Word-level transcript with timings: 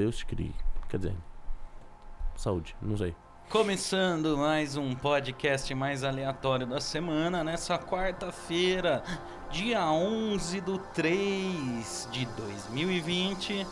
Deus 0.00 0.22
crie. 0.22 0.54
Quer 0.88 0.96
dizer, 0.96 1.16
saúde, 2.34 2.74
não 2.80 2.96
sei. 2.96 3.14
Começando 3.50 4.34
mais 4.38 4.74
um 4.74 4.94
podcast 4.94 5.74
mais 5.74 6.02
aleatório 6.02 6.66
da 6.66 6.80
semana, 6.80 7.44
nessa 7.44 7.78
quarta-feira, 7.78 9.04
dia 9.50 9.84
11 9.92 10.62
do 10.62 10.78
3 10.78 12.08
de 12.10 12.24
2020. 12.24 13.66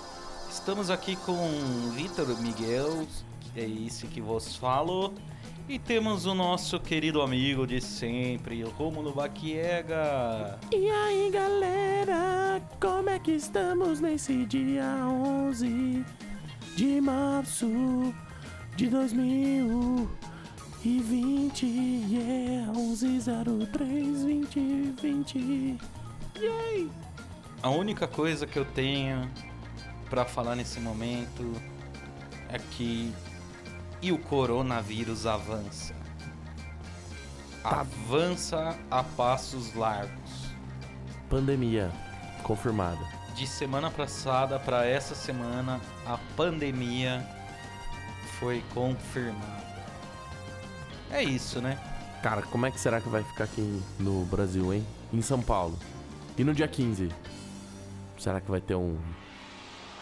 Estamos 0.50 0.90
aqui 0.90 1.16
com 1.16 1.50
Vitor 1.94 2.26
Miguel, 2.42 3.06
que 3.40 3.58
é 3.58 3.66
esse 3.66 4.06
que 4.06 4.20
vos 4.20 4.54
falo. 4.54 5.14
E 5.68 5.78
temos 5.78 6.24
o 6.24 6.34
nosso 6.34 6.80
querido 6.80 7.20
amigo 7.20 7.66
de 7.66 7.78
sempre, 7.78 8.62
Rômulo 8.62 9.12
Baquiega. 9.12 10.58
E 10.72 10.88
aí 10.88 11.30
galera, 11.30 12.62
como 12.80 13.10
é 13.10 13.18
que 13.18 13.32
estamos 13.32 14.00
nesse 14.00 14.46
dia 14.46 15.04
11 15.06 16.02
de 16.74 17.02
março 17.02 17.68
de 18.76 18.86
2020? 18.86 21.66
Yeah, 21.66 22.72
1103 22.72 24.22
2020. 24.22 25.78
Yay! 26.34 26.90
A 27.62 27.68
única 27.68 28.08
coisa 28.08 28.46
que 28.46 28.58
eu 28.58 28.64
tenho 28.64 29.30
pra 30.08 30.24
falar 30.24 30.56
nesse 30.56 30.80
momento 30.80 31.52
é 32.48 32.56
que 32.56 33.12
e 34.00 34.12
o 34.12 34.18
coronavírus 34.18 35.26
avança. 35.26 35.94
Avança 37.62 38.76
a 38.90 39.02
passos 39.02 39.74
largos. 39.74 40.48
Pandemia 41.28 41.90
confirmada. 42.42 43.04
De 43.34 43.46
semana 43.46 43.90
passada 43.90 44.58
para 44.58 44.86
essa 44.86 45.14
semana, 45.14 45.80
a 46.06 46.18
pandemia 46.36 47.24
foi 48.38 48.62
confirmada. 48.72 49.68
É 51.10 51.22
isso, 51.22 51.60
né? 51.60 51.78
Cara, 52.22 52.42
como 52.42 52.66
é 52.66 52.70
que 52.70 52.80
será 52.80 53.00
que 53.00 53.08
vai 53.08 53.22
ficar 53.22 53.44
aqui 53.44 53.82
no 53.98 54.24
Brasil, 54.24 54.72
hein? 54.72 54.84
Em 55.12 55.22
São 55.22 55.40
Paulo. 55.40 55.78
E 56.36 56.44
no 56.44 56.54
dia 56.54 56.66
15? 56.66 57.10
Será 58.18 58.40
que 58.40 58.50
vai 58.50 58.60
ter 58.60 58.74
um 58.74 58.98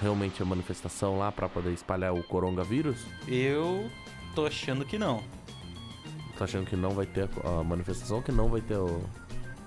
realmente 0.00 0.42
a 0.42 0.44
manifestação 0.44 1.18
lá 1.18 1.30
pra 1.32 1.48
poder 1.48 1.72
espalhar 1.72 2.12
o 2.14 2.22
coronavírus? 2.22 2.98
Eu 3.26 3.90
tô 4.34 4.46
achando 4.46 4.84
que 4.84 4.98
não. 4.98 5.22
Tá 6.38 6.44
achando 6.44 6.66
que 6.66 6.76
não 6.76 6.90
vai 6.90 7.06
ter 7.06 7.28
a 7.44 7.62
manifestação, 7.64 8.20
que 8.20 8.30
não 8.30 8.48
vai 8.48 8.60
ter 8.60 8.76
o 8.76 9.02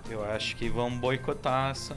Eu 0.09 0.23
acho 0.31 0.55
que 0.55 0.69
vão 0.69 0.95
boicotar 0.97 1.71
essa. 1.71 1.95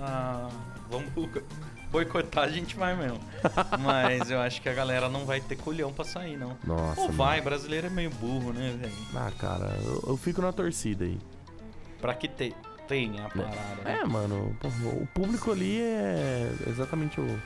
Vamos 0.91 1.10
bo- 1.12 1.28
boicotar, 1.92 2.44
a 2.44 2.48
gente 2.48 2.75
vai 2.75 2.97
mesmo. 2.97 3.20
Mas 3.80 4.30
eu 4.30 4.41
acho 4.41 4.62
que 4.62 4.69
a 4.70 4.72
galera 4.75 5.10
não 5.10 5.27
vai 5.27 5.41
ter 5.42 5.56
colhão 5.56 5.92
pra 5.92 6.05
sair, 6.06 6.38
não. 6.38 6.56
Nossa. 6.66 7.00
Ou 7.03 7.06
mano. 7.08 7.19
vai, 7.19 7.41
brasileiro 7.42 7.86
é 7.88 7.91
meio 7.91 8.10
burro, 8.10 8.53
né, 8.53 8.75
velho? 8.80 8.92
Ah, 9.14 9.30
cara, 9.38 9.77
eu, 9.84 10.05
eu 10.08 10.16
fico 10.16 10.41
na 10.41 10.53
torcida 10.53 11.05
aí. 11.05 11.19
Pra 12.00 12.14
que 12.14 12.27
te, 12.27 12.55
tenha 12.88 13.27
a 13.27 13.28
parada, 13.28 13.83
né? 13.84 14.00
É, 14.03 14.05
mano, 14.06 14.56
o 15.00 15.06
público 15.08 15.53
ali 15.53 15.80
é 15.83 16.50
exatamente 16.66 17.20
o, 17.20 17.41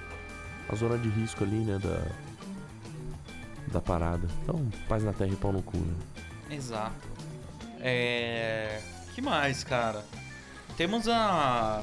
a 0.68 0.74
zona 0.74 0.98
de 0.98 1.08
risco 1.08 1.44
ali, 1.44 1.56
né, 1.56 1.78
da, 1.78 2.02
da 3.72 3.80
parada. 3.80 4.26
Então, 4.42 4.66
paz 4.88 5.02
na 5.04 5.12
terra 5.12 5.32
e 5.32 5.36
pau 5.36 5.52
no 5.52 5.62
cu, 5.62 5.76
né? 5.78 5.94
Exato. 6.50 7.08
É. 7.80 8.80
que 9.14 9.20
mais, 9.22 9.62
cara? 9.64 10.04
Temos 10.76 11.08
a. 11.08 11.82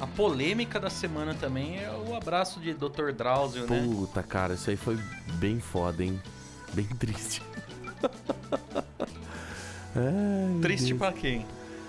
A 0.00 0.06
polêmica 0.06 0.80
da 0.80 0.88
semana 0.88 1.34
também 1.34 1.78
é 1.78 1.90
o 1.90 2.14
abraço 2.16 2.58
de 2.58 2.72
Dr. 2.72 3.12
Drauzio, 3.14 3.66
né? 3.66 3.82
Puta, 3.84 4.22
cara, 4.22 4.54
isso 4.54 4.70
aí 4.70 4.76
foi 4.76 4.96
bem 5.34 5.60
foda, 5.60 6.02
hein? 6.02 6.18
Bem 6.72 6.86
triste. 6.98 7.42
Ai, 9.94 10.60
Triste 10.62 10.86
Deus. 10.88 10.98
pra 10.98 11.12
quem? 11.12 11.44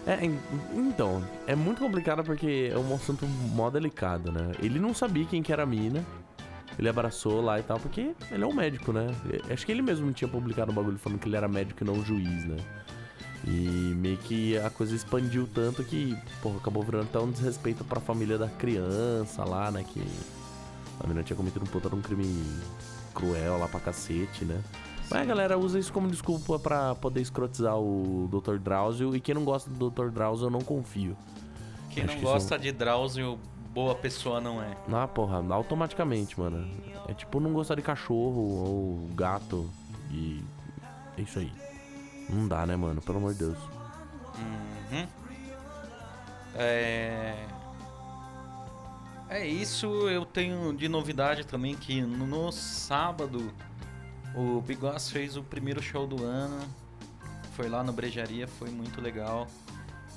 É, 0.06 0.26
en- 0.26 0.40
então, 0.74 1.24
é 1.46 1.56
muito 1.56 1.80
complicado 1.80 2.24
porque 2.24 2.72
é 2.74 2.78
um 2.78 2.94
assunto 2.96 3.26
mó 3.28 3.70
delicado, 3.70 4.32
né? 4.32 4.52
Ele 4.62 4.80
não 4.80 4.94
sabia 4.94 5.26
quem 5.26 5.44
que 5.44 5.54
era 5.54 5.64
a 5.64 5.66
mina. 5.66 6.04
Ele 6.80 6.90
abraçou 6.90 7.42
lá 7.42 7.60
e 7.60 7.64
tal, 7.64 7.80
porque 7.80 8.14
ele 8.32 8.44
é 8.44 8.48
um 8.48 8.54
médico, 8.54 8.92
né? 8.92 9.08
E- 9.32 9.54
Acho 9.54 9.66
que 9.66 9.72
ele 9.72 9.82
mesmo 9.82 10.12
tinha 10.12 10.28
publicado 10.28 10.72
um 10.72 10.76
bagulho 10.76 10.98
falando 10.98 11.20
que 11.20 11.28
ele 11.28 11.36
era 11.36 11.48
médico 11.48 11.84
e 11.84 11.88
não 11.88 12.04
juiz, 12.04 12.46
né? 12.46 12.58
E 13.46 13.94
meio 13.98 14.18
que 14.18 14.58
a 14.58 14.70
coisa 14.70 14.96
expandiu 14.96 15.48
tanto 15.54 15.84
que, 15.84 16.18
porra, 16.42 16.58
acabou 16.58 16.82
virando 16.84 17.04
até 17.06 17.20
um 17.20 17.30
desrespeito 17.30 17.84
pra 17.84 18.00
família 18.00 18.38
da 18.38 18.48
criança 18.48 19.44
lá, 19.44 19.70
né? 19.72 19.84
Que 19.84 20.02
a 21.00 21.04
menina 21.04 21.24
tinha 21.24 21.36
cometido 21.38 21.64
um 21.66 21.68
puta 21.68 21.90
de 21.90 21.96
um 21.96 22.02
crime 22.02 22.44
cruel 23.14 23.58
lá 23.60 23.68
pra 23.68 23.80
cacete, 23.80 24.46
né? 24.46 24.60
Mas 25.12 25.22
a 25.22 25.26
galera 25.26 25.58
usa 25.58 25.78
isso 25.78 25.92
como 25.92 26.08
desculpa 26.10 26.58
pra 26.58 26.96
poder 26.96 27.22
escrotizar 27.22 27.78
o 27.78 28.30
Dr. 28.32 28.58
Drauzio. 28.58 29.16
E 29.16 29.20
quem 29.20 29.36
não 29.36 29.44
gosta 29.44 29.70
do 29.70 29.90
Dr. 29.90 30.08
Drauzio, 30.10 30.46
eu 30.48 30.50
não 30.52 30.62
confio. 30.62 31.18
Quem 31.90 32.04
Acho 32.04 32.14
não 32.14 32.20
que 32.20 32.26
isso- 32.26 32.34
gosta 32.34 32.58
de 32.58 32.72
Drauzio, 32.72 33.38
boa 33.74 33.94
pessoa 33.96 34.40
não 34.40 34.62
é. 34.64 34.76
Ah, 34.92 35.08
porra, 35.08 35.44
automaticamente, 35.54 36.40
mano. 36.40 36.68
É 37.08 37.14
tipo 37.14 37.40
não 37.40 37.52
gostar 37.52 37.76
de 37.76 37.82
cachorro 37.82 38.40
ou 38.66 39.10
gato. 39.14 39.70
E 40.10 40.42
é 41.18 41.22
isso 41.22 41.40
aí. 41.40 41.52
Não 42.30 42.48
dá, 42.48 42.66
né, 42.66 42.76
mano? 42.78 43.02
Pelo 43.02 43.18
amor 43.18 43.34
de 43.34 43.40
Deus. 43.40 43.58
Uhum. 44.38 45.08
É. 46.56 47.36
É 49.30 49.48
isso, 49.48 49.88
eu 50.10 50.26
tenho 50.26 50.74
de 50.74 50.90
novidade 50.90 51.46
também 51.46 51.74
que 51.76 52.02
no 52.02 52.52
sábado 52.52 53.50
o 54.36 54.62
Bigos 54.62 55.10
fez 55.10 55.38
o 55.38 55.44
primeiro 55.44 55.82
show 55.82 56.08
do 56.08 56.24
ano. 56.24 56.60
Foi 57.54 57.68
lá 57.68 57.84
no 57.84 57.92
Brejaria, 57.92 58.48
foi 58.48 58.70
muito 58.70 59.02
legal. 59.02 59.48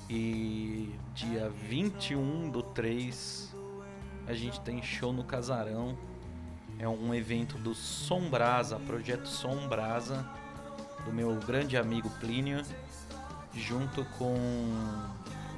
E 0.09 0.95
dia 1.15 1.49
21 1.69 2.51
do 2.51 2.63
3 2.63 3.55
a 4.27 4.35
gente 4.35 4.61
tem 4.61 4.83
show 4.83 5.13
no 5.13 5.25
Casarão. 5.25 5.97
É 6.79 6.89
um 6.89 7.15
evento 7.15 7.57
do 7.59 7.75
Sombrasa, 7.75 8.79
projeto 8.81 9.29
Sombrasa, 9.29 10.29
do 11.05 11.13
meu 11.13 11.35
grande 11.37 11.77
amigo 11.77 12.11
Plínio 12.21 12.65
junto 13.57 14.05
com 14.19 14.35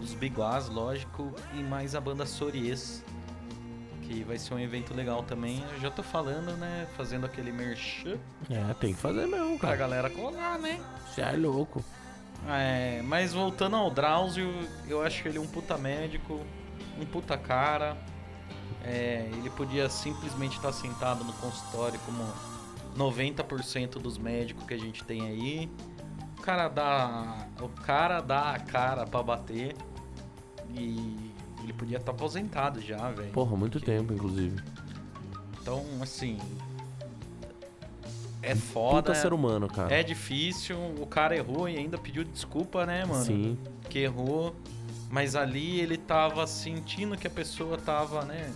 os 0.00 0.12
Biguás, 0.15 0.69
lógico, 0.69 1.33
e 1.55 1.62
mais 1.62 1.95
a 1.95 2.00
banda 2.00 2.27
Sories, 2.27 3.03
que 4.06 4.22
vai 4.25 4.39
ser 4.39 4.55
um 4.55 4.59
evento 4.59 4.94
legal 4.94 5.22
também. 5.22 5.65
Eu 5.75 5.81
já 5.81 5.91
tô 5.91 6.03
falando, 6.03 6.56
né, 6.56 6.87
fazendo 6.97 7.27
aquele 7.27 7.50
merchan 7.53 8.17
É, 8.49 8.72
tem 8.75 8.94
que 8.94 9.00
fazer 9.00 9.27
mesmo, 9.27 9.59
pra 9.59 9.69
cara. 9.71 9.77
galera 9.77 10.11
colar, 10.11 10.59
né? 10.59 10.81
Você 11.09 11.21
é 11.21 11.33
louco. 11.33 11.84
É, 12.49 13.00
mas 13.03 13.33
voltando 13.33 13.77
ao 13.77 13.91
Drauzio, 13.91 14.53
eu 14.87 15.03
acho 15.03 15.22
que 15.22 15.28
ele 15.28 15.39
é 15.39 15.41
um 15.41 15.47
puta 15.47 15.77
médico, 15.77 16.41
um 17.00 17.05
puta 17.06 17.37
cara. 17.37 17.97
É, 18.84 19.28
ele 19.33 19.50
podia 19.50 19.89
simplesmente 19.89 20.56
estar 20.56 20.72
sentado 20.72 21.25
no 21.25 21.33
consultório 21.34 21.99
como 22.06 22.25
90% 22.97 23.99
dos 23.99 24.16
médicos 24.19 24.65
que 24.65 24.75
a 24.75 24.78
gente 24.78 25.03
tem 25.03 25.27
aí. 25.27 25.71
O 26.39 26.43
cara 26.43 26.69
dá, 26.69 27.49
o 27.61 27.69
cara 27.69 28.21
dá 28.21 28.53
a 28.53 28.61
cara 28.61 29.05
pra 29.06 29.22
bater 29.22 29.75
e 30.71 31.33
ele 31.66 31.72
podia 31.72 31.99
estar 31.99 32.12
aposentado 32.12 32.81
já, 32.81 33.10
velho. 33.10 33.31
Porra, 33.32 33.56
muito 33.56 33.78
Que- 33.81 33.87
tempo, 33.87 34.12
inclusive. 34.12 34.56
Então, 35.60 35.84
assim, 36.00 36.38
é 38.43 38.54
foda. 38.54 38.97
Puta 39.03 39.15
ser 39.15 39.32
humano, 39.32 39.69
cara. 39.69 39.93
É 39.94 40.03
difícil, 40.03 40.77
o 41.00 41.06
cara 41.06 41.37
errou 41.37 41.69
e 41.69 41.77
ainda 41.77 41.99
pediu 41.99 42.22
desculpa, 42.25 42.87
né, 42.87 43.04
mano? 43.04 43.25
Sim. 43.25 43.59
Que 43.91 44.00
errou. 44.00 44.54
Mas 45.10 45.34
ali 45.37 45.81
ele 45.81 45.97
tava 45.97 46.47
sentindo 46.47 47.16
que 47.16 47.27
a 47.27 47.30
pessoa 47.30 47.77
tava, 47.78 48.24
né? 48.24 48.53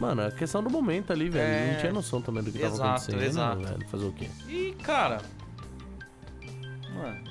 Mano, 0.00 0.22
é 0.22 0.30
questão 0.30 0.62
do 0.62 0.70
momento 0.70 1.12
ali, 1.12 1.28
velho. 1.28 1.44
É. 1.44 1.72
Não 1.72 1.80
tinha 1.80 1.92
noção 1.92 2.20
também 2.22 2.42
do 2.42 2.52
que 2.52 2.58
tava 2.58 2.74
Exato, 2.74 2.88
acontecendo. 2.90 3.22
exato. 3.22 3.62
Velho. 3.62 3.88
Fazer 3.88 4.04
o 4.06 4.12
quê? 4.12 4.28
E, 4.48 4.74
cara. 4.82 5.20
Mano, 6.94 7.24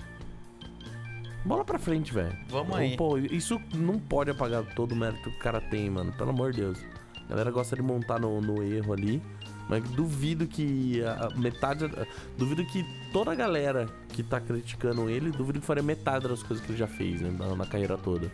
Bola 1.47 1.63
pra 1.63 1.79
frente, 1.79 2.13
velho. 2.13 2.37
Vamos 2.49 2.75
aí. 2.75 2.97
Pô, 2.97 3.17
isso 3.17 3.61
não 3.73 3.97
pode 3.97 4.29
apagar 4.29 4.63
todo 4.75 4.91
o 4.91 4.95
mérito 4.95 5.31
que 5.31 5.37
o 5.37 5.39
cara 5.39 5.61
tem, 5.61 5.89
mano. 5.89 6.11
Pelo 6.11 6.31
amor 6.31 6.51
de 6.51 6.59
Deus. 6.59 6.79
A 7.25 7.29
galera 7.29 7.49
gosta 7.51 7.73
de 7.73 7.81
montar 7.81 8.19
no, 8.19 8.41
no 8.41 8.61
erro 8.61 8.91
ali. 8.91 9.21
Mas 9.69 9.81
duvido 9.91 10.45
que 10.45 11.01
a 11.03 11.27
a 11.27 11.29
metade. 11.37 11.89
Duvido 12.37 12.65
que 12.65 12.85
toda 13.13 13.31
a 13.31 13.35
galera 13.35 13.87
que 14.09 14.21
tá 14.23 14.41
criticando 14.41 15.09
ele, 15.09 15.31
duvido 15.31 15.61
que 15.61 15.65
faria 15.65 15.81
metade 15.81 16.27
das 16.27 16.43
coisas 16.43 16.65
que 16.65 16.71
ele 16.71 16.77
já 16.77 16.87
fez, 16.87 17.21
né? 17.21 17.33
Na, 17.37 17.55
na 17.55 17.65
carreira 17.65 17.97
toda. 17.97 18.29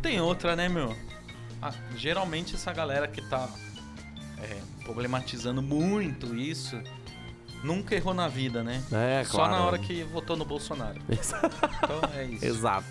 tem 0.00 0.20
outra, 0.20 0.56
né, 0.56 0.68
meu? 0.68 0.96
Ah, 1.60 1.72
geralmente 1.96 2.56
essa 2.56 2.72
galera 2.72 3.06
que 3.06 3.20
tá 3.22 3.48
é, 4.38 4.60
problematizando 4.84 5.62
muito 5.62 6.34
isso 6.34 6.76
nunca 7.62 7.94
errou 7.94 8.12
na 8.14 8.28
vida, 8.28 8.62
né? 8.62 8.82
É, 8.92 9.24
Só 9.24 9.38
claro. 9.38 9.52
na 9.52 9.64
hora 9.64 9.78
que 9.78 10.02
votou 10.04 10.36
no 10.36 10.44
Bolsonaro. 10.44 11.00
Então 11.08 12.00
é 12.14 12.24
isso. 12.24 12.44
Exato. 12.44 12.86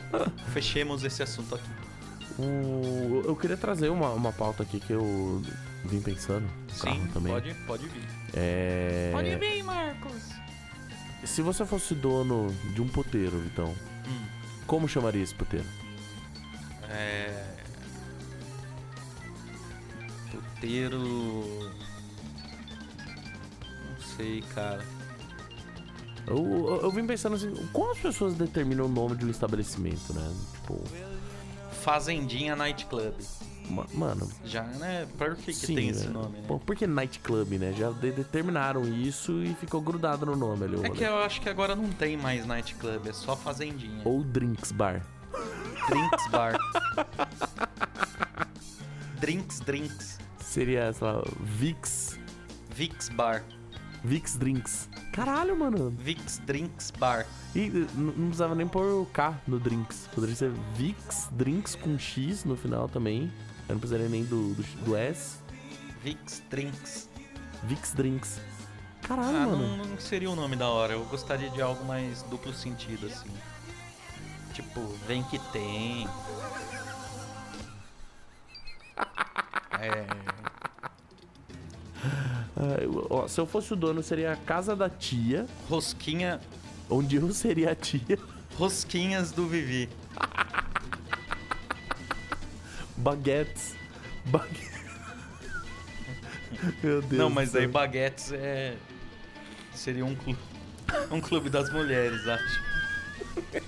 Fechemos 0.52 1.04
esse 1.04 1.22
assunto 1.22 1.54
aqui. 1.54 1.70
O- 2.38 3.22
eu 3.26 3.36
queria 3.36 3.56
trazer 3.56 3.88
uma, 3.90 4.10
uma 4.10 4.32
pauta 4.32 4.62
aqui 4.62 4.80
que 4.80 4.92
eu 4.92 5.42
Vim 5.84 6.00
pensando. 6.00 6.46
Sim, 6.68 7.06
também. 7.12 7.32
pode, 7.32 7.54
pode 7.66 7.86
vir. 7.88 8.06
É. 8.34 9.10
Pode 9.14 9.34
vir, 9.36 9.62
Marcos. 9.62 10.22
Se 11.24 11.40
você 11.42 11.64
fosse 11.64 11.94
dono 11.94 12.48
de 12.74 12.82
um 12.82 12.88
puteiro, 12.88 13.38
Vitão, 13.40 13.74
Hum, 14.06 14.24
como 14.66 14.86
chamaria 14.88 15.22
esse 15.22 15.34
puteiro? 15.34 15.66
é... 16.90 17.46
Puteiro... 20.30 21.70
Sei, 24.20 24.42
cara. 24.54 24.84
Eu, 26.26 26.36
eu, 26.36 26.80
eu 26.82 26.90
vim 26.90 27.06
pensando 27.06 27.36
assim, 27.36 27.52
como 27.72 27.90
as 27.92 27.98
pessoas 27.98 28.34
determinam 28.34 28.84
o 28.84 28.88
nome 28.88 29.16
de 29.16 29.24
um 29.24 29.30
estabelecimento, 29.30 30.12
né? 30.12 30.34
Tipo, 30.52 30.84
Fazendinha 31.80 32.54
Night 32.54 32.84
Club. 32.86 33.14
ma- 33.70 33.86
mano, 33.94 34.30
Já, 34.44 34.62
né? 34.64 35.08
Por 35.16 35.34
que, 35.36 35.46
que 35.46 35.54
sim, 35.54 35.74
tem 35.74 35.88
esse 35.88 36.06
né? 36.08 36.12
nome, 36.12 36.38
né? 36.38 36.44
Pô, 36.46 36.58
por 36.58 36.76
que 36.76 36.86
nightclub, 36.86 37.58
né? 37.58 37.72
Já 37.72 37.90
de- 37.90 38.12
determinaram 38.12 38.84
isso 38.86 39.42
e 39.42 39.54
ficou 39.54 39.80
grudado 39.80 40.26
no 40.26 40.36
nome 40.36 40.64
ali. 40.64 40.74
É 40.74 40.76
rolê. 40.76 40.90
que 40.90 41.02
eu 41.04 41.18
acho 41.18 41.40
que 41.40 41.48
agora 41.48 41.74
não 41.74 41.88
tem 41.88 42.16
mais 42.18 42.44
Night 42.44 42.74
Club, 42.74 43.06
é 43.06 43.12
só 43.14 43.34
Fazendinha. 43.34 44.02
Ou 44.04 44.22
Drinks 44.22 44.70
Bar. 44.70 45.00
Drinks 45.88 46.26
Bar. 46.30 46.58
drinks, 49.18 49.60
Drinks. 49.60 50.18
Seria, 50.38 50.92
sei 50.92 51.06
lá, 51.06 51.22
Vix. 51.40 52.18
Vix 52.74 53.08
Bar. 53.08 53.42
Vix 54.02 54.36
Drinks. 54.36 54.88
Caralho, 55.12 55.56
mano. 55.56 55.90
Vix 55.98 56.38
Drinks 56.46 56.90
Bar. 56.90 57.26
E 57.54 57.66
eh, 57.66 57.86
não 57.94 58.12
precisava 58.26 58.54
nem 58.54 58.66
pôr 58.66 59.02
o 59.02 59.06
K 59.06 59.34
no 59.46 59.58
Drinks. 59.60 60.08
Poderia 60.14 60.34
ser 60.34 60.50
Vix 60.74 61.28
Drinks 61.32 61.74
com 61.74 61.98
X 61.98 62.44
no 62.44 62.56
final 62.56 62.88
também. 62.88 63.30
Eu 63.68 63.74
não 63.74 63.80
precisaria 63.80 64.08
nem 64.08 64.24
do, 64.24 64.54
do, 64.54 64.62
do 64.84 64.96
S. 64.96 65.38
Vix 66.02 66.42
Drinks. 66.50 67.08
Vix 67.64 67.92
Drinks. 67.92 68.40
Caralho, 69.02 69.36
Ah, 69.36 69.46
mano. 69.46 69.76
não, 69.76 69.84
não 69.84 70.00
seria 70.00 70.30
o 70.30 70.36
nome 70.36 70.56
da 70.56 70.68
hora. 70.68 70.94
Eu 70.94 71.04
gostaria 71.04 71.50
de 71.50 71.60
algo 71.60 71.84
mais 71.84 72.22
duplo 72.22 72.52
sentido, 72.54 73.06
assim. 73.06 73.30
Tipo, 74.54 74.80
vem 75.06 75.22
que 75.24 75.38
tem. 75.52 76.08
É. 79.82 80.04
Eu- 82.82 83.06
ó, 83.10 83.28
se 83.28 83.40
eu 83.40 83.46
fosse 83.46 83.72
o 83.72 83.76
dono, 83.76 84.02
seria 84.02 84.32
a 84.32 84.36
casa 84.36 84.74
da 84.76 84.88
tia, 84.88 85.46
Rosquinha. 85.68 86.40
onde 86.88 87.16
eu 87.16 87.32
seria 87.32 87.72
a 87.72 87.74
tia. 87.74 88.18
Rosquinhas 88.56 89.30
do 89.32 89.46
Vivi. 89.46 89.88
Baguetes. 92.96 93.74
Baguetes. 94.26 94.70
Meu 96.82 97.00
Deus. 97.00 97.12
Não, 97.12 97.30
mas 97.30 97.54
aí 97.54 97.66
baguetes 97.66 98.32
é. 98.32 98.76
Seria 99.74 100.04
um 100.04 100.14
clube. 100.14 100.38
Um 101.10 101.20
clube 101.20 101.48
das 101.48 101.70
mulheres, 101.72 102.26
acho. 102.26 102.70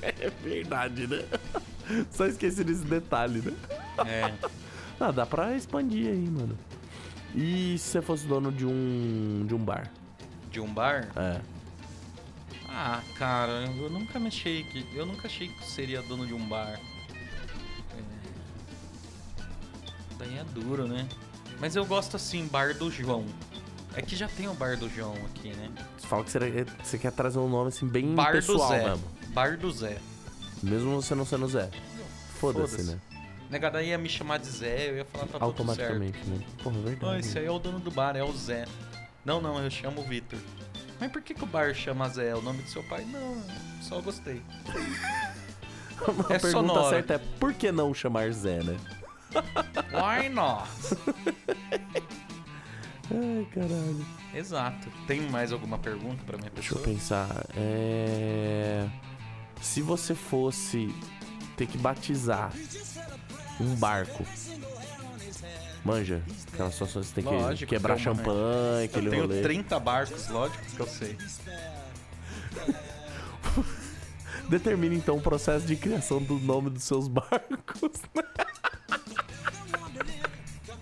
É 0.03 0.31
verdade, 0.45 1.07
né? 1.07 1.25
Só 2.11 2.27
esqueci 2.27 2.63
desse 2.63 2.85
detalhe, 2.85 3.41
né? 3.41 3.53
É. 4.07 4.33
Ah, 5.01 5.11
dá 5.11 5.25
pra 5.27 5.57
expandir 5.57 6.09
aí, 6.09 6.29
mano. 6.29 6.57
E 7.35 7.79
se 7.79 7.85
você 7.91 8.03
fosse 8.03 8.27
dono 8.27 8.53
de 8.53 8.67
um. 8.67 9.45
de 9.47 9.55
um 9.55 9.59
bar? 9.59 9.91
De 10.51 10.61
um 10.61 10.73
bar? 10.73 11.09
É. 11.17 11.41
Ah, 12.69 13.03
cara, 13.17 13.65
eu 13.77 13.91
nunca 13.91 14.19
me 14.19 14.29
achei 14.29 14.65
que. 14.65 14.87
Eu 14.95 15.07
nunca 15.07 15.27
achei 15.27 15.49
que 15.49 15.65
seria 15.65 16.03
dono 16.03 16.27
de 16.27 16.35
um 16.35 16.47
bar. 16.49 16.79
É... 17.97 18.03
Daí 20.19 20.39
é 20.39 20.45
duro, 20.45 20.87
né? 20.87 21.09
Mas 21.59 21.77
eu 21.77 21.85
gosto 21.85 22.17
assim, 22.17 22.47
bar 22.47 22.75
do 22.75 22.91
João. 22.91 23.25
É 23.95 24.01
que 24.01 24.17
já 24.17 24.27
tem 24.27 24.49
o 24.49 24.55
bar 24.55 24.77
do 24.77 24.89
João 24.89 25.15
aqui, 25.27 25.51
né? 25.51 25.71
Você 25.99 26.07
fala 26.07 26.25
que 26.25 26.31
você, 26.83 26.99
quer 26.99 27.13
trazer 27.13 27.39
um 27.39 27.49
nome 27.49 27.69
assim 27.69 27.87
bem 27.87 28.15
Bar 28.15 28.33
pessoal 28.33 28.59
do 28.59 28.69
Zé. 28.69 28.89
mesmo. 28.89 29.05
Bar 29.29 29.57
do 29.59 29.71
Zé. 29.71 29.99
Mesmo 30.63 31.03
você 31.03 31.15
não 31.15 31.27
sendo 31.27 31.47
Zé. 31.49 31.71
Foda-se, 32.39 32.77
Foda-se. 32.77 32.91
né? 32.91 33.01
Negada 33.51 33.83
ia 33.83 33.99
me 33.99 34.09
chamar 34.09 34.39
de 34.39 34.47
Zé, 34.49 34.91
eu 34.91 34.97
ia 34.97 35.05
falar 35.05 35.27
tá 35.27 35.33
tudo 35.33 35.33
certo. 35.33 35.45
Automaticamente, 35.45 36.19
né? 36.27 36.41
Porra, 36.63 36.79
é 36.79 36.83
verdade. 36.83 37.15
Ah, 37.15 37.19
esse 37.19 37.39
aí 37.39 37.47
é 37.47 37.51
o 37.51 37.59
dono 37.59 37.79
do 37.79 37.91
bar, 37.91 38.17
é 38.17 38.23
o 38.23 38.33
Zé. 38.33 38.65
Não, 39.25 39.41
não, 39.41 39.63
eu 39.63 39.71
chamo 39.71 40.01
o 40.01 40.05
Vitor. 40.05 40.39
Mas 40.99 41.11
por 41.13 41.21
que, 41.21 41.35
que 41.35 41.45
o 41.45 41.47
bar 41.47 41.75
chama 41.75 42.09
Zé? 42.09 42.29
É 42.29 42.35
o 42.35 42.41
nome 42.43 42.63
do 42.63 42.69
seu 42.69 42.83
pai? 42.85 43.05
Não, 43.05 43.43
só 43.83 44.01
gostei. 44.01 44.43
A 46.03 46.35
é 46.35 46.39
pergunta 46.39 46.51
sonora. 46.51 46.91
certa 46.91 47.15
é 47.15 47.19
por 47.39 47.55
que 47.55 47.71
não 47.71 47.95
chamar 47.95 48.33
Zé, 48.33 48.63
né? 48.63 48.77
Why 49.93 50.29
not? 50.29 50.69
Ai, 53.11 53.47
caralho. 53.53 54.07
Exato. 54.35 54.89
Tem 55.07 55.21
mais 55.21 55.53
alguma 55.53 55.79
pergunta 55.79 56.25
pra 56.25 56.39
minha 56.39 56.51
Deixa 56.51 56.73
eu 56.75 56.79
pessoa? 56.79 56.95
pensar. 56.95 57.47
É... 57.55 58.89
Se 59.61 59.83
você 59.83 60.15
fosse 60.15 60.93
ter 61.57 61.67
que 61.67 61.79
batizar 61.79 62.51
um 63.63 63.75
barco. 63.77 64.27
Manja, 65.85 66.23
aquela 66.53 66.71
situação 66.71 67.03
que 67.03 67.09
você 67.09 67.15
tem 67.15 67.25
que 67.25 67.31
Lógico 67.31 67.69
quebrar 67.71 67.97
que 67.97 68.09
uma- 68.09 68.15
champanhe, 68.17 68.85
aquele 68.85 69.07
Eu 69.07 69.11
tenho 69.11 69.23
rolê. 69.27 69.43
30 69.43 69.81
barcos, 69.81 70.29
lógico 70.29 70.65
que 70.65 70.81
eu 70.81 70.87
sei. 70.87 71.17
Determine 74.49 74.97
então 74.97 75.17
o 75.17 75.21
processo 75.21 75.67
de 75.67 75.77
criação 75.77 76.23
do 76.23 76.35
nome 76.39 76.71
dos 76.71 76.85
seus 76.85 77.09
barcos. 77.09 78.01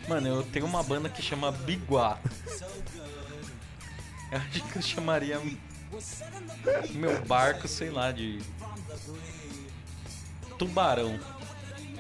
Mano, 0.09 0.27
eu 0.29 0.43
tenho 0.43 0.67
uma 0.67 0.83
banda 0.83 1.09
que 1.09 1.23
chama 1.23 1.53
Biguá. 1.53 2.19
Eu 4.33 4.39
acho 4.39 4.63
que 4.65 4.77
eu 4.79 4.83
chamaria 4.83 5.41
meu 6.91 7.21
barco, 7.25 7.67
sei 7.69 7.91
lá, 7.91 8.11
de 8.13 8.41
tubarão 10.59 11.19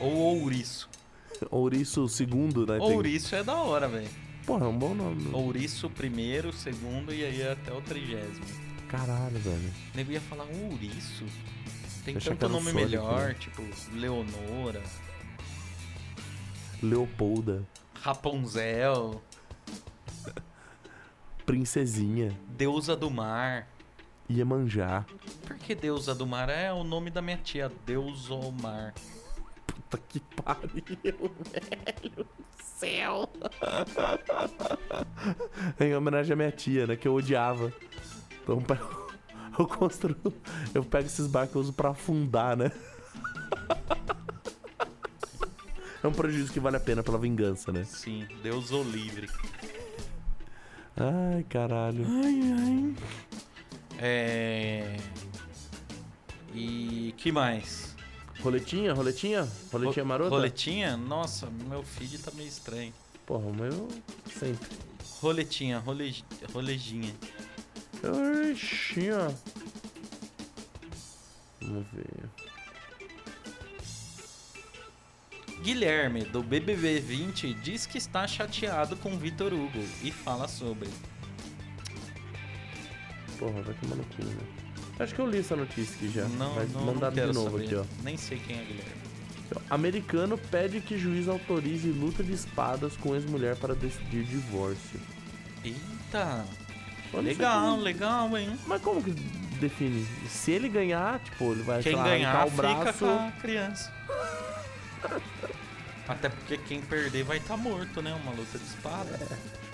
ou 0.00 0.40
ouriço. 0.42 0.88
Ouriço 1.50 2.06
segundo, 2.08 2.66
né? 2.66 2.78
Tem- 2.78 2.92
Ouriço 2.96 3.34
é 3.34 3.42
da 3.42 3.54
hora, 3.56 3.88
velho. 3.88 4.08
Porra, 4.44 4.66
é 4.66 4.68
um 4.68 4.78
bom 4.78 4.94
nome. 4.94 5.28
Ouriço 5.32 5.88
primeiro, 5.88 6.52
segundo 6.52 7.14
e 7.14 7.24
aí 7.24 7.46
até 7.48 7.72
o 7.72 7.80
trigésimo. 7.80 8.44
Caralho, 8.88 9.38
velho. 9.38 9.72
O 9.94 9.96
nego 9.96 10.10
ia 10.12 10.20
falar 10.20 10.44
ouriço. 10.44 11.24
Tem 12.04 12.16
Achei 12.16 12.32
que 12.32 12.38
tanto 12.38 12.44
era 12.46 12.52
nome 12.52 12.70
Sonic, 12.72 12.84
melhor, 12.90 13.28
né? 13.28 13.34
tipo 13.38 13.62
Leonora, 13.94 14.82
Leopolda. 16.82 17.62
Rapunzel, 17.94 19.22
Princesinha. 21.44 22.36
Deusa 22.48 22.96
do 22.96 23.10
Mar. 23.10 23.66
Iemanjá. 24.30 25.04
Por 25.46 25.56
que 25.58 25.74
Deusa 25.74 26.14
do 26.14 26.26
Mar? 26.26 26.48
É 26.48 26.72
o 26.72 26.84
nome 26.84 27.10
da 27.10 27.20
minha 27.20 27.36
tia, 27.36 27.70
Deusomar. 27.84 28.94
Puta 29.90 30.02
que 30.08 30.20
pariu, 30.20 31.32
velho 31.50 32.14
do 32.16 32.26
céu. 32.62 33.28
em 35.80 35.94
homenagem 35.96 36.32
à 36.32 36.36
minha 36.36 36.52
tia, 36.52 36.86
né? 36.86 36.94
Que 36.96 37.08
eu 37.08 37.14
odiava. 37.14 37.72
Então 38.42 38.62
eu- 38.70 39.10
eu 39.58 39.66
construo. 39.66 40.16
Eu 40.72 40.84
pego 40.84 41.06
esses 41.06 41.26
barcos 41.26 41.56
e 41.56 41.58
uso 41.58 41.72
pra 41.72 41.90
afundar, 41.90 42.56
né? 42.56 42.70
É 46.02 46.06
um 46.06 46.12
prejuízo 46.12 46.52
que 46.52 46.60
vale 46.60 46.76
a 46.76 46.80
pena 46.80 47.02
pela 47.02 47.18
vingança, 47.18 47.70
né? 47.72 47.84
Sim, 47.84 48.26
Deus 48.42 48.70
o 48.70 48.82
livre. 48.82 49.28
Ai, 50.96 51.44
caralho. 51.48 52.06
Ai, 52.06 52.40
ai. 52.58 52.94
É. 53.98 54.96
E 56.54 57.12
que 57.18 57.30
mais? 57.30 57.89
Roletinha, 58.42 58.94
roletinha? 58.94 59.48
Roletinha 59.72 60.02
Ro- 60.02 60.08
marota? 60.08 60.30
Roletinha? 60.30 60.96
Nossa, 60.96 61.46
meu 61.68 61.82
feed 61.82 62.18
tá 62.18 62.30
meio 62.32 62.48
estranho. 62.48 62.92
Porra, 63.26 63.46
o 63.46 63.54
meu 63.54 63.88
sempre. 64.38 64.68
Roletinha, 65.20 65.78
role... 65.78 66.24
rolejinha. 66.52 67.14
Roletinha. 68.02 69.34
Vamos 71.60 71.86
ver. 71.92 72.30
Guilherme, 75.62 76.24
do 76.24 76.42
BBB 76.42 77.00
20, 77.00 77.52
diz 77.54 77.84
que 77.84 77.98
está 77.98 78.26
chateado 78.26 78.96
com 78.96 79.18
Vitor 79.18 79.52
Hugo 79.52 79.84
e 80.02 80.10
fala 80.10 80.48
sobre. 80.48 80.88
Porra, 83.38 83.60
vai 83.62 83.74
tomar 83.74 83.96
no 83.96 84.04
cu, 84.04 84.24
né? 84.24 84.59
Acho 85.00 85.14
que 85.14 85.20
eu 85.20 85.26
li 85.26 85.38
essa 85.38 85.56
notícia 85.56 85.94
aqui 85.96 86.10
já. 86.10 86.24
Não, 86.28 86.54
vai 86.54 86.66
não, 86.66 86.82
mandar 86.84 87.10
não 87.10 87.26
de 87.28 87.32
novo 87.34 87.50
saber. 87.52 87.64
aqui, 87.64 87.74
ó. 87.76 87.84
Nem 88.04 88.16
sei 88.16 88.38
quem 88.38 88.56
é 88.58 88.64
Guilherme. 88.64 89.00
Americano 89.68 90.38
pede 90.38 90.80
que 90.80 90.96
juiz 90.98 91.26
autorize 91.26 91.88
luta 91.90 92.22
de 92.22 92.32
espadas 92.32 92.96
com 92.96 93.14
ex-mulher 93.16 93.56
para 93.56 93.74
decidir 93.74 94.24
divórcio. 94.24 95.00
Eita! 95.64 96.44
Legal, 97.14 97.70
como- 97.72 97.82
legal, 97.82 98.38
hein? 98.38 98.56
Mas 98.66 98.80
como 98.82 99.02
que 99.02 99.10
define? 99.58 100.06
Se 100.28 100.52
ele 100.52 100.68
ganhar, 100.68 101.18
tipo, 101.20 101.50
ele 101.52 101.62
vai 101.62 101.82
Quem 101.82 101.96
lá, 101.96 102.04
ganhar 102.04 102.46
o 102.46 102.50
fica 102.50 102.62
braço. 102.62 102.98
com 103.04 103.10
a 103.28 103.32
criança. 103.40 103.92
Até 106.06 106.28
porque 106.28 106.56
quem 106.58 106.80
perder 106.82 107.24
vai 107.24 107.38
estar 107.38 107.56
morto, 107.56 108.00
né? 108.02 108.12
Uma 108.22 108.32
luta 108.32 108.58
de 108.58 108.64
espada. 108.64 109.18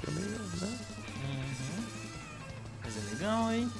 Fica 0.01 0.13
meio, 0.13 0.29
né? 0.29 0.79
Uhum. 1.27 1.85
Mas 2.85 2.97
é 2.97 3.11
legal, 3.15 3.53
hein? 3.53 3.71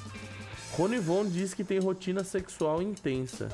Rony 0.75 0.99
Von 0.99 1.27
diz 1.27 1.53
que 1.53 1.63
tem 1.63 1.79
rotina 1.79 2.23
sexual 2.23 2.81
intensa. 2.81 3.49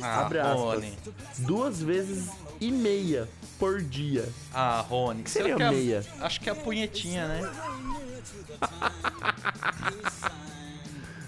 Ah, 0.00 0.22
Abre 0.22 0.40
aspas. 0.40 0.56
Rony. 0.58 0.98
Duas 1.38 1.80
vezes 1.80 2.28
e 2.60 2.70
meia 2.72 3.28
por 3.58 3.80
dia. 3.80 4.28
Ah, 4.52 4.80
Rony. 4.80 5.22
que 5.22 5.30
seria 5.30 5.54
que 5.56 5.62
é 5.62 5.66
a- 5.66 5.70
meia? 5.72 6.04
Acho 6.20 6.40
que 6.40 6.48
é 6.48 6.52
a 6.52 6.56
punhetinha, 6.56 7.28
né? 7.28 7.50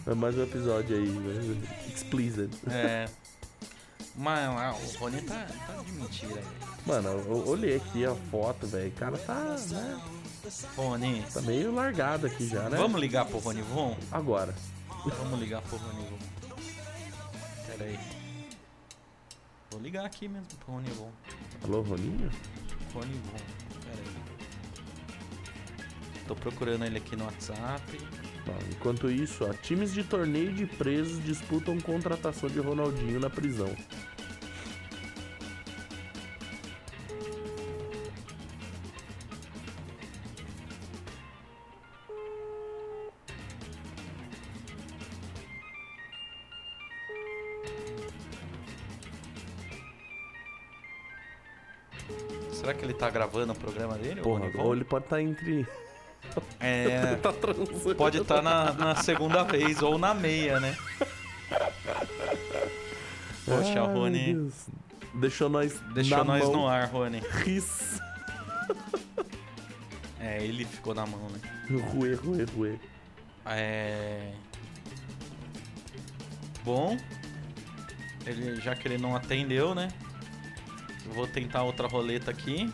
É 0.07 0.14
mais 0.14 0.37
um 0.37 0.43
episódio 0.43 0.97
aí, 0.97 1.09
né? 1.09 1.57
Explicit. 1.95 2.50
É. 2.71 3.09
Mas 4.16 4.49
ah, 4.49 4.75
o 4.75 4.99
Rony 4.99 5.21
tá, 5.23 5.47
tá 5.66 5.83
de 5.83 5.93
mentira. 5.93 6.43
Mano, 6.87 7.09
eu 7.09 7.47
olhei 7.49 7.76
aqui 7.76 8.05
a 8.07 8.14
foto, 8.31 8.66
velho. 8.66 8.88
O 8.88 8.93
cara 8.93 9.19
tá, 9.19 9.57
né? 9.69 10.00
Rony, 10.76 11.25
Tá 11.35 11.40
meio 11.43 11.75
largado 11.75 12.26
aqui 12.26 12.49
já, 12.49 12.69
né? 12.71 12.78
vamos 12.78 13.00
ligar 13.00 13.26
pro 13.26 13.38
Rony 13.38 13.62
Von? 13.62 13.97
Agora. 14.12 14.55
Vamos 15.05 15.41
ligar 15.41 15.62
pro 15.62 15.76
Rony 15.76 16.09
Von. 16.09 16.19
Pera 17.67 17.85
aí. 17.85 17.99
Vou 19.71 19.81
ligar 19.81 20.05
aqui 20.05 20.29
mesmo 20.29 20.47
pro 20.65 20.73
Rony 20.75 20.91
Von. 20.91 21.11
Alô, 21.65 21.83
Roninho? 21.83 22.31
Rony 22.95 23.15
Von. 23.15 23.81
Pera 23.81 23.99
aí. 23.99 24.17
Tô 26.26 26.35
procurando 26.35 26.85
ele 26.85 26.99
aqui 26.99 27.15
no 27.15 27.25
WhatsApp. 27.25 27.99
Enquanto 28.71 29.11
isso, 29.11 29.45
ó, 29.45 29.53
times 29.53 29.93
de 29.93 30.05
torneio 30.05 30.53
de 30.53 30.67
presos 30.67 31.23
disputam 31.25 31.81
contratação 31.81 32.49
de 32.49 32.61
Ronaldinho 32.61 33.19
na 33.19 33.29
prisão. 33.29 33.75
Tá 53.07 53.11
gravando 53.11 53.53
o 53.53 53.57
programa 53.57 53.95
dele? 53.95 54.21
Porra, 54.21 54.51
ou 54.59 54.75
ele 54.75 54.85
pode 54.85 55.05
estar 55.05 55.23
entre. 55.23 55.65
É, 56.59 57.15
tá 57.23 57.33
pode 57.97 58.21
estar 58.21 58.43
na, 58.43 58.73
na 58.73 58.97
segunda 58.97 59.45
vez 59.45 59.81
ou 59.81 59.97
na 59.97 60.13
meia, 60.13 60.59
né? 60.59 60.77
Poxa, 63.45 63.81
Ai, 63.81 63.95
Rony. 63.95 64.35
Deus. 64.35 64.55
Deixou 65.15 65.49
nós. 65.49 65.79
Deixou 65.95 66.25
nós 66.25 66.43
mão. 66.43 66.53
no 66.53 66.67
ar, 66.67 66.89
Rony. 66.89 67.23
Ris. 67.45 68.01
É, 70.19 70.43
ele 70.43 70.65
ficou 70.65 70.93
na 70.93 71.07
mão, 71.07 71.29
né? 71.29 71.39
Ruê, 71.93 72.15
ruê, 72.15 72.45
ruê. 72.57 72.79
É. 73.47 74.33
Bom, 76.65 76.99
ele, 78.27 78.61
já 78.61 78.75
que 78.75 78.89
ele 78.89 78.99
não 78.99 79.15
atendeu, 79.15 79.77
né? 79.77 79.91
Vou 81.15 81.29
tentar 81.29 81.63
outra 81.63 81.87
roleta 81.87 82.33
aqui. 82.33 82.69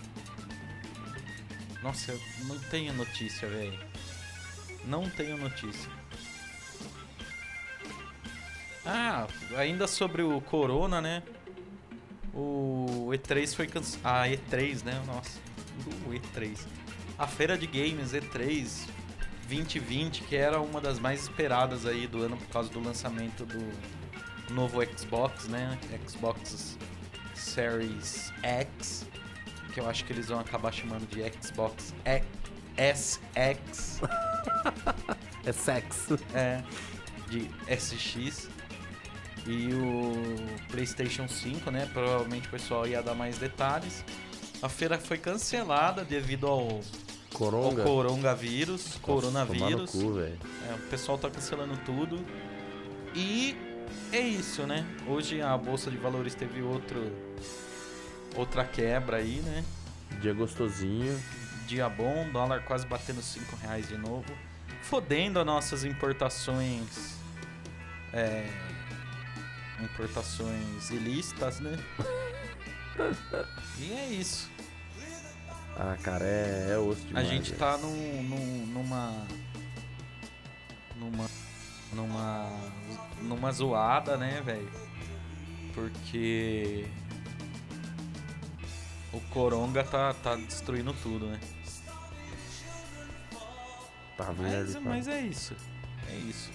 Nossa, 1.83 2.13
eu 2.13 2.21
não 2.45 2.59
tenho 2.59 2.93
notícia, 2.93 3.49
velho. 3.49 3.79
Não 4.85 5.09
tenho 5.11 5.37
notícia. 5.37 5.91
Ah, 8.85 9.27
ainda 9.57 9.87
sobre 9.87 10.23
o 10.23 10.41
Corona, 10.41 11.01
né? 11.01 11.23
O 12.35 13.09
E3 13.13 13.55
foi 13.55 13.67
cancelado. 13.67 14.09
Ah, 14.09 14.29
E3, 14.29 14.85
né? 14.85 15.03
Nossa, 15.07 15.39
o 16.07 16.11
E3. 16.11 16.59
A 17.19 17.27
feira 17.27 17.59
de 17.59 17.67
games 17.67 18.13
E3 18.13 18.89
2020, 19.49 20.23
que 20.23 20.35
era 20.35 20.61
uma 20.61 20.81
das 20.81 20.99
mais 20.99 21.23
esperadas 21.23 21.85
aí 21.85 22.07
do 22.07 22.23
ano 22.23 22.37
por 22.37 22.49
causa 22.49 22.71
do 22.71 22.81
lançamento 22.81 23.45
do 23.45 24.53
novo 24.53 24.81
Xbox, 24.97 25.47
né? 25.47 25.79
Xbox 26.09 26.79
Series 27.35 28.33
X, 28.43 29.07
que 29.73 29.81
eu 29.81 29.89
acho 29.89 30.05
que 30.05 30.13
eles 30.13 30.29
vão 30.29 30.39
acabar 30.39 30.73
chamando 30.73 31.07
de 31.09 31.21
Xbox 31.43 31.95
SX, 32.77 34.01
É 35.45 35.53
sexo. 35.53 36.19
é, 36.35 36.63
de 37.29 37.51
SX. 37.77 38.49
E 39.47 39.75
o 39.75 40.69
PlayStation 40.71 41.27
5, 41.27 41.69
né? 41.71 41.89
Provavelmente 41.93 42.47
o 42.47 42.51
pessoal 42.51 42.87
ia 42.87 43.03
dar 43.03 43.15
mais 43.15 43.39
detalhes. 43.39 44.05
A 44.63 44.69
feira 44.69 44.99
foi 44.99 45.19
cancelada 45.19 46.05
devido 46.05 46.47
ao, 46.47 46.81
Coronga. 47.35 47.83
coronavírus, 47.83 48.85
Nossa, 48.87 48.99
coronavírus. 49.01 49.91
cu. 49.91 50.21
É, 50.21 50.75
o 50.75 50.79
pessoal 50.89 51.19
tá 51.19 51.29
cancelando 51.29 51.77
tudo. 51.85 52.25
E 53.17 53.57
é 54.13 54.21
isso, 54.21 54.65
né? 54.65 54.87
Hoje 55.09 55.43
a 55.43 55.57
bolsa 55.59 55.91
de 55.91 55.97
valores 55.97 56.35
teve 56.37 56.63
outro 56.63 57.13
outra 58.37 58.65
quebra 58.65 59.19
aí, 59.19 59.41
né? 59.41 59.65
Dia 60.21 60.33
gostosinho. 60.33 61.21
Dia 61.67 61.89
bom, 61.89 62.29
dólar 62.31 62.63
quase 62.65 62.87
batendo 62.87 63.23
5 63.23 63.57
reais 63.57 63.89
de 63.89 63.97
novo. 63.97 64.25
Fodendo 64.83 65.39
as 65.39 65.47
nossas 65.47 65.85
importações. 65.85 67.17
É, 68.13 68.47
importações 69.81 70.91
ilícitas, 70.91 71.61
né? 71.61 71.79
e 73.79 73.93
é 73.93 74.07
isso. 74.09 74.51
Ah, 75.77 75.97
cara, 76.03 76.25
é, 76.25 76.73
é 76.73 76.79
osso 76.79 77.01
A 77.03 77.07
demais. 77.07 77.29
gente 77.29 77.47
velho. 77.53 77.59
tá 77.59 77.79
num, 77.79 78.23
num- 78.23 78.67
numa. 78.67 79.27
Numa. 80.97 81.27
Numa. 81.93 82.51
Numa 83.23 83.53
zoada, 83.53 84.17
né, 84.19 84.43
velho? 84.45 84.71
Porque. 85.75 86.87
O 89.13 89.21
Coronga 89.31 89.85
tá, 89.85 90.15
tá 90.15 90.35
destruindo 90.37 90.93
tudo, 91.03 91.27
né? 91.27 91.39
Tá 94.17 94.31
vendo 94.33 94.51
Mas, 94.51 94.75
pá. 94.75 94.81
mas 94.81 95.09
é 95.09 95.21
isso. 95.21 95.57
É 96.09 96.15
isso. 96.17 96.51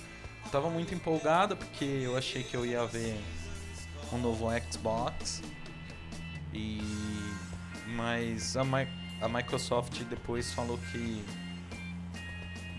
Eu 0.46 0.52
tava 0.52 0.70
muito 0.70 0.94
empolgado 0.94 1.56
porque 1.58 1.84
eu 1.86 2.18
achei 2.18 2.44
que 2.44 2.56
eu 2.56 2.66
ia 2.66 2.86
ver 2.86 3.20
um 4.12 4.18
novo 4.18 4.48
Xbox. 4.72 5.42
E. 6.54 6.82
Mas 7.88 8.56
a, 8.58 8.64
Mi- 8.64 8.88
a 9.22 9.28
Microsoft 9.28 10.02
depois 10.04 10.52
falou 10.54 10.78
que. 10.92 11.24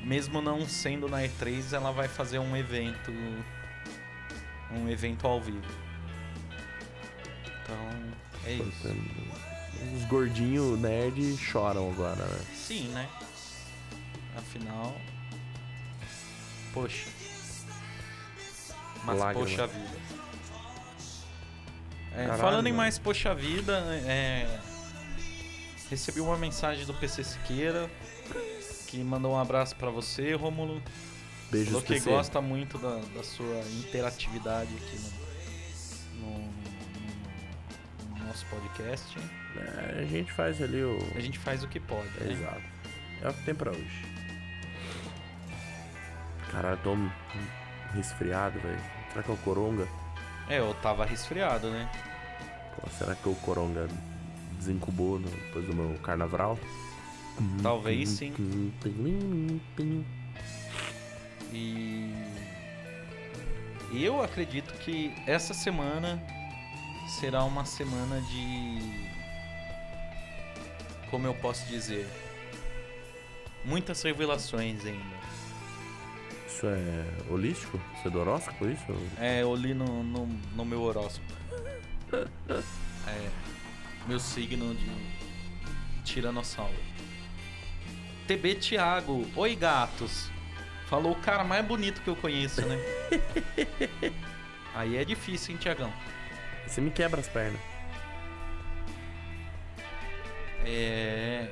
Mesmo 0.05 0.41
não 0.41 0.67
sendo 0.67 1.09
na 1.09 1.19
E3, 1.19 1.73
ela 1.73 1.91
vai 1.93 2.09
fazer 2.09 2.39
um 2.39 2.57
evento. 2.57 3.13
Um 4.73 4.89
evento 4.89 5.27
ao 5.27 5.41
vivo. 5.41 5.67
Então, 7.63 7.77
é 8.45 8.55
isso. 8.55 8.89
Os 9.97 10.05
gordinhos 10.05 10.79
nerd 10.79 11.37
choram 11.37 11.91
agora, 11.91 12.25
né? 12.25 12.41
Sim, 12.55 12.89
né? 12.89 13.09
Afinal. 14.37 14.97
Poxa. 16.73 17.07
Mas 19.05 19.19
Lágrima. 19.19 19.47
poxa 19.47 19.67
vida. 19.67 19.99
É, 22.13 22.23
Caralho, 22.25 22.41
falando 22.41 22.67
em 22.67 22.71
mano. 22.73 22.77
mais 22.83 22.99
poxa 22.99 23.35
vida, 23.35 23.73
é, 24.07 24.59
recebi 25.89 26.21
uma 26.21 26.37
mensagem 26.37 26.85
do 26.85 26.93
PC 26.95 27.23
Siqueira 27.23 27.89
que 28.89 28.99
mandou 29.05 29.33
um 29.35 29.39
abraço 29.39 29.77
pra 29.77 29.91
você, 29.91 30.35
Rômulo. 30.35 30.83
Beijos 31.51 31.69
Falou 31.69 31.83
que 31.83 31.95
PC. 31.95 32.11
gosta 32.11 32.41
muito 32.41 32.77
da, 32.79 32.97
da 33.15 33.23
sua 33.23 33.61
interatividade 33.79 34.71
aqui 34.75 34.99
no- 36.21 36.39
no 36.39 36.58
nosso 38.29 38.47
podcast. 38.47 39.19
É, 39.57 40.01
a 40.01 40.05
gente 40.05 40.31
faz 40.33 40.63
ali 40.63 40.83
o. 40.83 40.99
A 41.17 41.21
gente 41.21 41.39
faz 41.39 41.63
o 41.65 41.69
que 41.69 41.81
pode. 41.81 42.09
né? 42.21 42.33
Exato. 42.33 42.63
É 43.23 43.29
o 43.29 43.35
que 43.35 43.43
tem 43.45 43.55
pra 43.55 43.71
hoje. 43.73 44.07
Caralho, 46.53 46.79
eu 46.79 46.83
tô 46.83 46.97
resfriado, 47.97 48.59
velho. 48.61 48.81
Será 49.11 49.23
que 49.23 49.31
é 49.31 49.35
o 49.35 49.37
Coronga? 49.39 49.89
É, 50.49 50.59
eu 50.61 50.73
tava 50.75 51.05
resfriado, 51.05 51.71
né? 51.71 51.91
Pô, 52.81 52.89
será 52.91 53.15
que 53.15 53.29
o 53.29 53.35
Coronga 53.37 53.87
desencubou 54.59 55.19
no- 55.19 55.29
depois 55.29 55.67
do 55.67 55.75
meu 55.75 55.99
carnaval? 55.99 56.59
Talvez 57.63 58.09
sim. 58.09 58.33
E 63.93 64.05
eu 64.05 64.23
acredito 64.23 64.73
que 64.81 65.13
essa 65.27 65.55
semana 65.55 66.21
será 67.09 67.43
uma 67.45 67.65
semana 67.65 68.21
de 68.21 69.09
como 71.11 71.27
eu 71.27 71.35
posso 71.35 71.67
dizer, 71.67 72.07
muitas 73.65 74.03
revelações 74.03 74.85
ainda. 74.85 75.19
Isso 76.47 76.67
é 76.67 77.33
holístico? 77.33 77.81
Isso 77.97 78.09
é 78.09 78.11
do 78.11 78.21
horóscopo, 78.21 78.69
isso? 78.69 78.85
É, 79.19 79.43
eu 79.43 79.55
li 79.55 79.75
no, 79.75 80.03
no, 80.03 80.27
no 80.27 80.65
meu 80.65 80.83
horóscopo. 80.83 81.33
É, 83.07 83.31
meu 84.07 84.21
signo 84.21 84.75
de 84.75 84.91
tiranossauro. 86.05 86.75
TB 88.27 88.57
Thiago, 88.57 89.27
oi 89.35 89.57
gatos. 89.57 90.31
Falou 90.89 91.13
o 91.13 91.21
cara 91.23 91.43
mais 91.43 91.65
bonito 91.65 92.03
que 92.03 92.09
eu 92.11 92.17
conheço, 92.17 92.61
né? 92.67 92.77
Aí 94.75 94.99
é 94.99 95.07
difícil, 95.07 95.55
hein, 95.55 95.59
Tiagão? 95.59 95.91
Você 96.69 96.81
me 96.83 96.91
quebra 96.91 97.21
as 97.21 97.29
pernas. 97.29 97.61
É. 100.65 101.49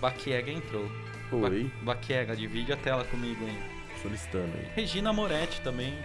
Baquiega 0.00 0.50
entrou. 0.50 0.88
Oi. 1.32 1.64
Ba 1.82 1.94
Baquiega, 1.94 2.36
divide 2.36 2.72
a 2.72 2.76
tela 2.76 3.04
comigo, 3.04 3.44
hein? 3.46 3.58
Solicitando 4.00 4.56
aí. 4.56 4.70
Regina 4.76 5.12
Moretti 5.12 5.60
também. 5.62 5.98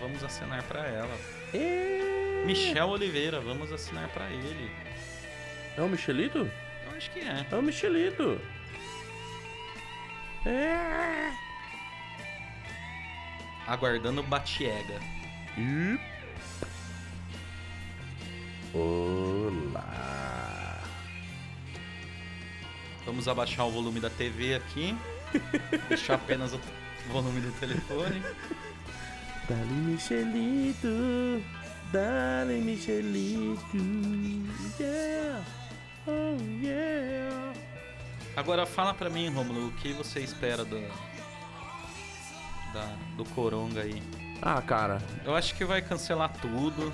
Vamos 0.00 0.22
assinar 0.24 0.62
pra 0.64 0.84
ela. 0.86 1.16
E... 1.54 2.44
Michel 2.44 2.88
Oliveira, 2.88 3.40
vamos 3.40 3.72
assinar 3.72 4.08
pra 4.08 4.28
ele. 4.28 4.70
É 5.76 5.80
o 5.80 5.88
Michelito? 5.88 6.50
Eu 6.86 6.96
acho 6.96 7.10
que 7.12 7.20
é. 7.20 7.46
É 7.50 7.56
o 7.56 7.62
Michelito. 7.62 8.40
É. 10.44 11.30
Aguardando 13.66 14.22
Batiega. 14.24 15.00
E... 15.56 15.98
Olá. 18.74 19.84
Vamos 23.06 23.28
abaixar 23.28 23.66
o 23.66 23.70
volume 23.70 24.00
da 24.00 24.10
TV 24.10 24.56
aqui. 24.56 24.96
Deixar 25.88 26.14
apenas 26.14 26.52
o 26.52 26.60
volume 27.08 27.40
do 27.40 27.52
telefone. 27.52 28.20
Dale 29.48 29.72
Michelito. 29.72 31.42
Dale 31.92 32.60
Michelito. 32.60 33.76
Yeah. 34.80 35.44
Oh 36.08 36.36
yeah. 36.60 37.52
Agora 38.36 38.66
fala 38.66 38.92
pra 38.92 39.08
mim, 39.08 39.28
Romulo, 39.28 39.68
o 39.68 39.72
que 39.72 39.92
você 39.92 40.18
espera 40.18 40.64
do. 40.64 40.80
Da, 42.74 42.84
do 43.16 43.24
Coronga 43.26 43.80
aí? 43.82 44.02
Ah, 44.42 44.60
cara. 44.60 45.00
Eu 45.24 45.34
acho 45.34 45.54
que 45.54 45.64
vai 45.64 45.80
cancelar 45.80 46.32
tudo. 46.40 46.92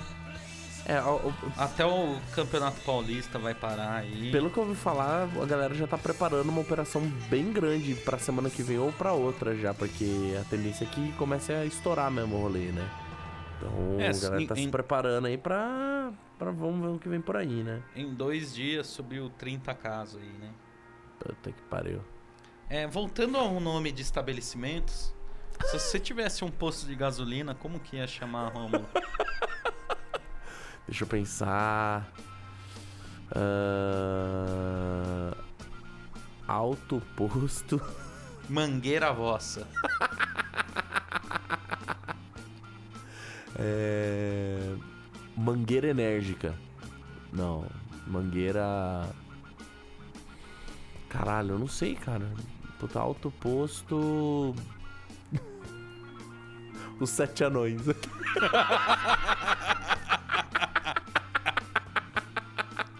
É, 0.85 0.99
o- 1.01 1.33
Até 1.57 1.85
o 1.85 2.17
Campeonato 2.33 2.79
Paulista 2.81 3.37
vai 3.37 3.53
parar 3.53 3.97
aí. 3.97 4.31
pelo 4.31 4.49
que 4.49 4.57
eu 4.57 4.63
ouvi 4.63 4.75
falar, 4.75 5.23
a 5.41 5.45
galera 5.45 5.73
já 5.75 5.85
tá 5.87 5.97
preparando 5.97 6.49
uma 6.49 6.61
operação 6.61 7.01
bem 7.29 7.51
grande 7.51 7.93
pra 7.95 8.17
semana 8.17 8.49
que 8.49 8.63
vem 8.63 8.79
ou 8.79 8.91
pra 8.93 9.13
outra 9.13 9.55
já, 9.55 9.73
porque 9.73 10.35
a 10.39 10.43
tendência 10.45 10.85
é 10.85 10.87
que 10.87 11.11
comece 11.13 11.51
a 11.53 11.65
estourar 11.65 12.09
mesmo 12.09 12.35
o 12.37 12.41
rolê, 12.41 12.71
né? 12.71 12.87
Então 13.57 13.99
É, 13.99 14.09
a 14.09 14.13
galera 14.13 14.47
tá 14.47 14.59
em- 14.59 14.63
se 14.65 14.69
preparando 14.69 15.27
aí 15.27 15.37
pra, 15.37 16.11
pra. 16.39 16.49
Vamos 16.51 16.81
ver 16.81 16.95
o 16.95 16.99
que 16.99 17.07
vem 17.09 17.21
por 17.21 17.37
aí, 17.37 17.63
né? 17.63 17.81
Em 17.95 18.11
dois 18.13 18.53
dias 18.55 18.87
subiu 18.87 19.29
30 19.37 19.73
casos 19.75 20.19
aí, 20.19 20.33
né? 20.39 20.49
Puta 21.19 21.51
que 21.51 21.61
pariu. 21.69 22.01
É, 22.67 22.87
voltando 22.87 23.37
ao 23.37 23.59
nome 23.59 23.91
de 23.91 24.01
estabelecimentos, 24.01 25.13
se 25.65 25.79
você 25.79 25.99
tivesse 25.99 26.43
um 26.43 26.51
posto 26.51 26.85
de 26.85 26.95
gasolina, 26.95 27.55
como 27.55 27.79
que 27.79 27.95
ia 27.97 28.07
chamar, 28.07 28.49
Romulo? 28.49 28.85
Deixa 30.87 31.03
eu 31.03 31.07
pensar. 31.07 32.11
Ah, 33.33 35.35
Alto 36.47 37.01
posto. 37.15 37.81
Mangueira 38.49 39.11
Vossa. 39.13 39.67
É... 43.63 44.75
Mangueira 45.37 45.89
enérgica. 45.89 46.55
Não. 47.31 47.67
Mangueira. 48.07 49.07
Caralho, 51.07 51.51
eu 51.51 51.59
não 51.59 51.67
sei, 51.67 51.95
cara. 51.95 52.27
Puta, 52.79 52.99
alto 52.99 53.29
posto. 53.29 54.55
Os 57.01 57.09
sete 57.09 57.43
anões. 57.43 57.81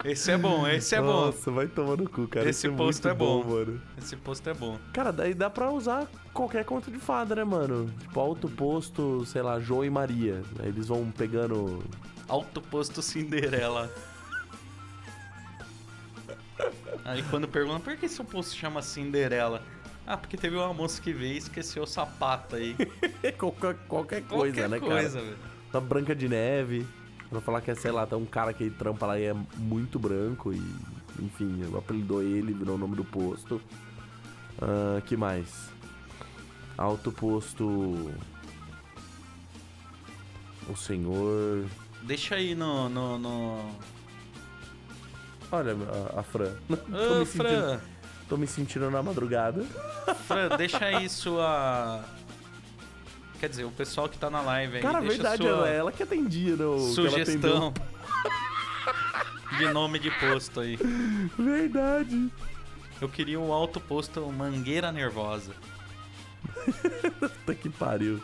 Esse 0.04 0.32
é 0.32 0.38
bom, 0.38 0.68
esse 0.68 0.96
é 0.96 1.00
bom. 1.00 1.28
Nossa, 1.28 1.52
vai 1.52 1.68
tomar 1.68 1.96
no 1.96 2.10
cu, 2.10 2.28
cara. 2.28 2.50
Esse 2.50 2.66
Esse 2.66 2.74
é 2.74 2.76
posto 2.76 3.08
muito 3.08 3.10
é 3.10 3.14
bom. 3.14 3.44
mano. 3.44 3.82
Esse 4.00 4.16
posto 4.16 4.50
é 4.50 4.54
bom. 4.56 4.80
Cara, 4.92 5.14
daí 5.14 5.36
dá 5.36 5.48
pra 5.52 5.70
usar 5.70 6.08
qualquer 6.34 6.66
conta 6.66 6.90
de 6.90 6.98
fada, 6.98 7.36
né, 7.36 7.44
mano? 7.44 7.88
Tipo, 8.00 8.20
alto 8.20 8.50
posto, 8.50 9.24
sei 9.28 9.44
lá, 9.44 9.60
João 9.60 9.86
e 9.86 9.90
Maria. 9.92 10.42
Aí 10.60 10.70
eles 10.70 10.88
vão 10.88 11.12
pegando. 11.12 11.84
Alto 12.28 12.60
posto 12.60 13.04
Cinderela. 13.04 13.94
Aí 17.06 17.22
quando 17.30 17.48
perguntam 17.48 17.82
por 17.82 17.96
que 17.96 18.10
seu 18.10 18.26
posto 18.26 18.56
chama 18.56 18.82
Cinderela? 18.82 19.62
Ah, 20.06 20.18
porque 20.18 20.36
teve 20.36 20.56
uma 20.56 20.74
moça 20.74 21.02
que 21.02 21.14
veio 21.14 21.34
e 21.34 21.38
esqueceu 21.38 21.84
o 21.84 21.88
sapato 21.88 22.56
aí. 22.56 22.76
qualquer, 23.38 23.76
qualquer 23.88 24.22
coisa, 24.24 24.68
Qualquer 24.68 24.70
né, 24.70 24.80
coisa, 24.80 25.20
cara? 25.20 25.26
velho. 25.26 25.38
Da 25.72 25.80
Branca 25.80 26.16
de 26.16 26.28
Neve. 26.28 26.86
Pra 27.30 27.40
falar 27.40 27.62
que 27.62 27.72
é, 27.72 27.76
sei 27.76 27.92
lá, 27.92 28.06
tem 28.06 28.18
um 28.18 28.26
cara 28.26 28.52
que 28.54 28.70
trampa 28.70 29.06
lá 29.06 29.20
e 29.20 29.24
é 29.24 29.36
muito 29.58 29.98
branco 29.98 30.52
e. 30.52 30.62
Enfim, 31.20 31.62
apelidou 31.78 32.22
ele, 32.22 32.52
virou 32.54 32.76
o 32.76 32.78
nome 32.78 32.96
do 32.96 33.06
posto. 33.06 33.62
Ah, 34.62 35.02
que 35.06 35.16
mais? 35.16 35.70
Alto 36.78 37.12
posto. 37.12 38.12
O 40.70 40.76
senhor. 40.76 41.66
Deixa 42.04 42.36
aí 42.36 42.56
no. 42.56 42.90
no, 42.90 43.18
no... 43.18 43.72
Olha 45.52 45.76
a, 46.16 46.20
a 46.20 46.24
Fran. 46.24 46.54
Ô, 46.70 47.26
Fran, 47.26 47.26
sentindo, 47.26 47.82
tô 48.32 48.38
me 48.38 48.48
sentindo 48.48 48.90
na 48.90 49.04
madrugada. 49.04 49.62
Fran, 50.26 50.56
deixa 50.56 50.86
aí 50.86 51.10
sua. 51.10 52.02
Quer 53.42 53.50
dizer, 53.50 53.66
o 53.66 53.72
pessoal 53.72 54.08
que 54.08 54.18
tá 54.18 54.30
na 54.30 54.40
live 54.40 54.78
aí. 54.78 54.82
Cara, 54.82 55.02
deixa 55.02 55.16
verdade, 55.16 55.44
sua 55.44 55.70
é 55.70 55.76
ela 55.76 55.92
que 55.92 56.02
atendia 56.02 56.56
no. 56.56 56.78
que 56.78 57.02
ela 57.02 57.10
sugestão 57.10 57.74
de 59.58 59.68
nome 59.74 60.00
de 60.00 60.10
posto 60.12 60.62
aí. 60.62 60.80
Verdade. 61.38 62.32
Eu 63.02 63.10
queria 63.10 63.38
o 63.38 63.52
alto 63.52 63.82
posto 63.82 64.26
Mangueira 64.32 64.94
Nervosa. 64.94 65.52
Puta 67.20 67.54
que 67.54 67.70
pariu. 67.70 68.22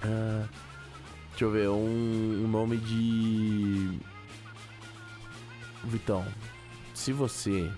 Ah, 0.00 0.46
deixa 1.30 1.44
eu 1.44 1.50
ver, 1.50 1.68
um, 1.70 2.44
um 2.44 2.46
nome 2.46 2.76
de. 2.76 3.98
Vitão, 5.82 6.24
se 6.96 7.12
você 7.12 7.70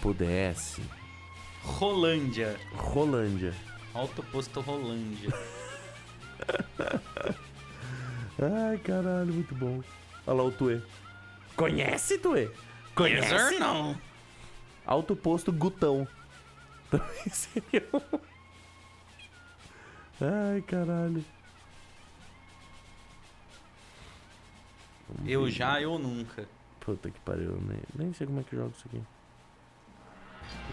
pudesse. 0.00 0.80
Rolândia. 1.62 2.58
Rolândia. 2.74 3.52
Alto 3.92 4.22
posto 4.22 4.60
Rolândia. 4.60 5.30
Ai, 8.40 8.78
caralho, 8.78 9.34
muito 9.34 9.54
bom. 9.54 9.82
Olha 10.26 10.36
lá 10.36 10.44
o 10.44 10.52
Tuê. 10.52 10.80
Conhece, 11.56 12.18
Tuê? 12.18 12.50
Conhecer 12.94 13.58
não. 13.58 14.00
Alto 14.86 15.14
posto 15.14 15.52
Gutão. 15.52 16.08
Também 16.88 17.26
seria 17.28 17.86
um. 17.92 18.00
Ai, 20.20 20.62
caralho. 20.62 21.22
Eu 25.26 25.50
já, 25.50 25.80
eu 25.80 25.98
nunca. 25.98 26.48
Puta 26.84 27.10
que 27.10 27.20
pariu, 27.20 27.56
nem, 27.62 27.78
nem 27.94 28.12
sei 28.12 28.26
como 28.26 28.40
é 28.40 28.42
que 28.42 28.56
joga 28.56 28.72
isso 28.76 28.86
aqui. 28.86 29.00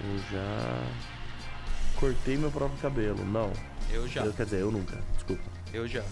Eu 0.04 0.20
já. 0.32 2.00
Cortei 2.00 2.38
meu 2.38 2.52
próprio 2.52 2.80
cabelo. 2.80 3.24
Não. 3.26 3.54
Eu 3.92 4.08
já. 4.08 4.26
Eu, 4.26 4.34
quer 4.34 4.46
dizer, 4.46 4.62
eu 4.62 4.72
nunca. 4.72 4.98
Desculpa. 5.14 5.44
Eu 5.72 5.88
já. 5.88 6.04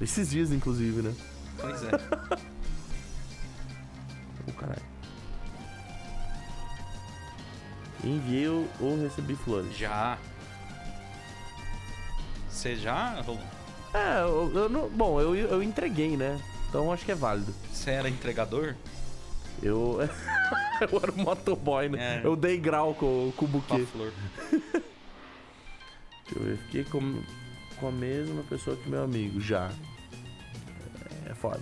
Esses 0.00 0.30
dias, 0.30 0.52
inclusive, 0.52 1.02
né? 1.02 1.14
Pois 1.60 1.82
é. 1.82 1.90
O 4.46 4.52
caralho. 4.52 4.82
Enviei 8.04 8.46
ou, 8.46 9.00
recebi 9.00 9.34
flores? 9.34 9.74
Já. 9.74 10.18
Você 12.50 12.76
já? 12.76 13.24
É, 13.94 14.20
eu, 14.20 14.52
eu 14.54 14.68
não, 14.68 14.90
bom, 14.90 15.18
eu, 15.18 15.34
eu 15.34 15.62
entreguei, 15.62 16.14
né? 16.14 16.38
Então 16.74 16.92
acho 16.92 17.04
que 17.04 17.12
é 17.12 17.14
válido. 17.14 17.54
Você 17.72 17.92
era 17.92 18.08
entregador? 18.08 18.74
Eu. 19.62 20.00
eu 20.82 21.00
era 21.00 21.12
o 21.12 21.16
motoboy, 21.16 21.88
né? 21.88 22.20
É. 22.20 22.26
Eu 22.26 22.34
dei 22.34 22.58
grau 22.58 22.92
com, 22.94 23.32
com 23.36 23.44
o 23.44 23.48
Com 23.48 23.60
buquê. 23.60 23.86
flor. 23.86 24.12
Deixa 24.50 26.34
eu 26.34 26.42
ver. 26.42 26.56
Fiquei 26.58 26.82
com, 26.82 27.22
com 27.78 27.86
a 27.86 27.92
mesma 27.92 28.42
pessoa 28.42 28.76
que 28.76 28.88
meu 28.88 29.04
amigo, 29.04 29.40
já. 29.40 29.70
É 31.30 31.34
foda. 31.34 31.60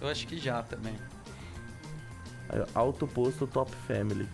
Eu 0.00 0.08
acho 0.08 0.26
que 0.26 0.38
já 0.38 0.62
também. 0.62 0.96
Alto 2.74 3.06
posto 3.06 3.46
Top 3.46 3.70
Family. 3.86 4.26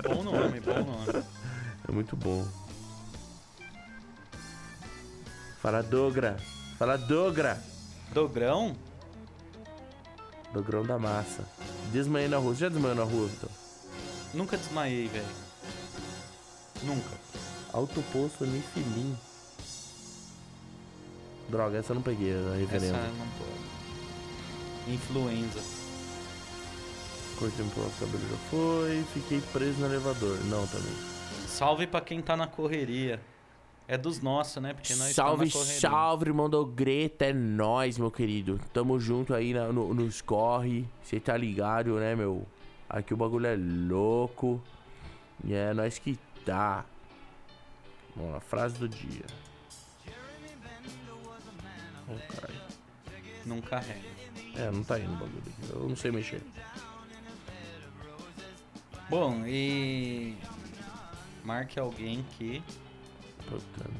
Bom 0.00 0.22
nome, 0.22 0.60
bom 0.60 0.84
nome. 0.84 1.24
É 1.88 1.90
muito 1.90 2.14
bom. 2.14 2.46
Fala 5.60 5.82
Dogra. 5.82 6.36
Fala 6.78 6.96
Dogra. 6.96 7.60
Dogrão? 8.14 8.76
Dogrão 10.52 10.82
da 10.84 10.98
massa. 10.98 11.44
Desmanhei 11.92 12.28
na 12.28 12.36
rua. 12.38 12.54
Você 12.54 12.60
já 12.60 12.68
desmanhou 12.68 12.96
na 12.96 13.04
rua, 13.04 13.26
Vitor? 13.26 13.50
Nunca 14.34 14.56
desmaiei, 14.56 15.08
velho. 15.08 15.24
Nunca. 16.82 17.10
Alto 17.72 18.02
posto 18.12 18.44
Nifilim. 18.44 19.16
Droga, 21.48 21.78
essa 21.78 21.92
eu 21.92 21.96
não 21.96 22.02
peguei 22.02 22.32
a 22.32 22.36
Essa 22.36 22.56
referência. 22.56 22.92
não 22.98 23.26
pode. 23.38 24.92
Influenza. 24.94 25.60
Cortei 27.38 27.64
um 27.64 27.68
pouco, 27.70 27.90
o 27.90 27.92
cabelo 28.06 28.28
já 28.30 28.36
foi. 28.50 29.04
Fiquei 29.14 29.40
preso 29.52 29.78
no 29.80 29.86
elevador. 29.86 30.38
Não, 30.44 30.66
também. 30.66 30.92
Salve 31.48 31.86
pra 31.86 32.00
quem 32.00 32.20
tá 32.20 32.36
na 32.36 32.46
correria. 32.46 33.20
É 33.92 33.98
dos 33.98 34.22
nossos, 34.22 34.62
né? 34.62 34.72
Porque 34.72 34.94
nós 34.94 35.14
salve, 35.14 35.50
salve, 35.50 36.24
irmão 36.30 36.48
do 36.48 36.64
Greta. 36.64 37.26
É 37.26 37.32
nóis, 37.34 37.98
meu 37.98 38.10
querido. 38.10 38.58
Tamo 38.72 38.98
junto 38.98 39.34
aí 39.34 39.52
na- 39.52 39.70
no, 39.70 39.92
nos 39.92 40.22
corre. 40.22 40.88
Você 41.02 41.20
tá 41.20 41.36
ligado, 41.36 41.96
né, 41.96 42.14
meu? 42.16 42.46
Aqui 42.88 43.12
o 43.12 43.18
bagulho 43.18 43.46
é 43.46 43.54
louco. 43.54 44.62
E 45.44 45.52
é 45.52 45.74
nós 45.74 45.98
que 45.98 46.18
tá. 46.42 46.86
Vamos 48.16 48.32
lá, 48.32 48.40
frase 48.40 48.78
do 48.78 48.88
dia. 48.88 49.26
Oh, 52.08 52.32
caralho. 52.34 52.60
Não 53.44 53.60
carrega. 53.60 54.08
É, 54.56 54.70
não 54.70 54.82
tá 54.82 54.98
indo 54.98 55.12
o 55.12 55.16
bagulho. 55.16 55.42
Eu 55.68 55.88
não 55.90 55.96
sei 55.96 56.10
mexer. 56.10 56.40
Bom, 59.10 59.44
e. 59.46 60.34
Marque 61.44 61.78
alguém 61.78 62.24
que. 62.38 62.62
Puta. 63.52 63.90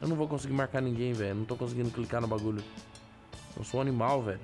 Eu 0.00 0.08
não 0.08 0.16
vou 0.16 0.28
conseguir 0.28 0.52
marcar 0.54 0.80
ninguém, 0.80 1.12
velho. 1.12 1.34
Não 1.34 1.44
tô 1.44 1.56
conseguindo 1.56 1.90
clicar 1.90 2.20
no 2.20 2.26
bagulho. 2.28 2.62
Eu 3.56 3.64
sou 3.64 3.78
um 3.78 3.82
animal, 3.82 4.22
velho. 4.22 4.40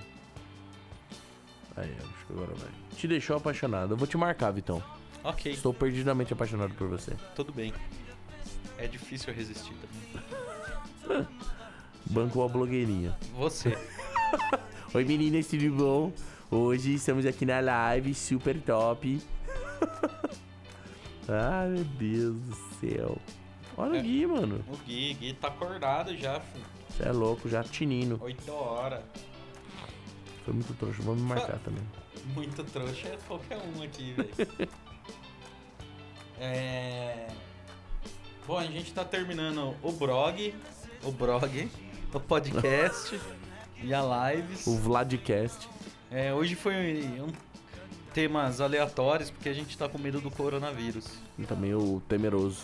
Aí, 1.76 1.90
acho 1.98 2.26
que 2.26 2.32
agora 2.32 2.52
vai. 2.54 2.70
Te 2.96 3.08
deixou 3.08 3.36
apaixonado. 3.36 3.92
Eu 3.94 3.96
vou 3.96 4.06
te 4.06 4.16
marcar, 4.16 4.50
Vitão. 4.50 4.82
Ok, 5.22 5.52
Estou 5.52 5.74
perdidamente 5.74 6.32
apaixonado 6.32 6.72
por 6.74 6.88
você. 6.88 7.14
tudo 7.34 7.52
bem. 7.52 7.74
É 8.78 8.86
difícil 8.86 9.34
resistir 9.34 9.74
também. 11.04 11.26
Banco 12.06 12.42
a 12.42 12.48
blogueirinha. 12.48 13.14
Você. 13.36 13.76
Oi 14.94 15.04
meninas, 15.04 15.46
tudo 15.46 15.70
bom? 15.74 16.12
Hoje 16.50 16.94
estamos 16.94 17.26
aqui 17.26 17.44
na 17.44 17.60
live, 17.60 18.14
super 18.14 18.60
top. 18.62 19.20
Ai 21.28 21.68
meu 21.68 21.84
Deus 21.84 22.36
do 22.36 22.56
céu. 22.80 23.18
Olha 23.80 23.96
É. 23.96 24.00
o 24.00 24.02
Gui, 24.02 24.26
mano. 24.26 24.64
O 24.68 24.76
Gui, 24.78 25.14
Gui 25.14 25.32
tá 25.34 25.48
acordado 25.48 26.16
já, 26.16 26.40
filho. 26.40 26.64
Você 26.88 27.08
é 27.08 27.12
louco, 27.12 27.48
já 27.48 27.62
tinino. 27.64 28.18
8 28.20 28.52
horas. 28.52 29.02
Foi 30.44 30.54
muito 30.54 30.74
trouxa, 30.74 31.02
vamos 31.02 31.22
me 31.22 31.28
marcar 31.28 31.58
também. 31.60 31.82
Muito 32.34 32.62
trouxa 32.64 33.08
é 33.08 33.18
qualquer 33.26 33.58
um 33.58 33.82
aqui, 33.82 34.12
velho. 34.18 34.68
é. 36.38 37.26
Bom, 38.46 38.58
a 38.58 38.64
gente 38.66 38.92
tá 38.92 39.04
terminando 39.04 39.74
o 39.82 39.92
blog, 39.92 40.54
o 41.04 41.12
blog, 41.12 41.70
o 42.12 42.20
podcast 42.20 43.20
e 43.82 43.94
a 43.94 44.02
lives. 44.32 44.66
O 44.66 44.76
Vladcast. 44.76 45.68
É, 46.10 46.34
hoje 46.34 46.54
foi 46.56 46.74
um 47.20 47.32
temas 48.12 48.60
aleatórios 48.60 49.30
porque 49.30 49.48
a 49.48 49.52
gente 49.52 49.78
tá 49.78 49.88
com 49.88 49.98
medo 49.98 50.20
do 50.20 50.30
coronavírus. 50.30 51.06
E 51.38 51.44
também 51.44 51.74
o 51.74 52.02
temeroso. 52.08 52.62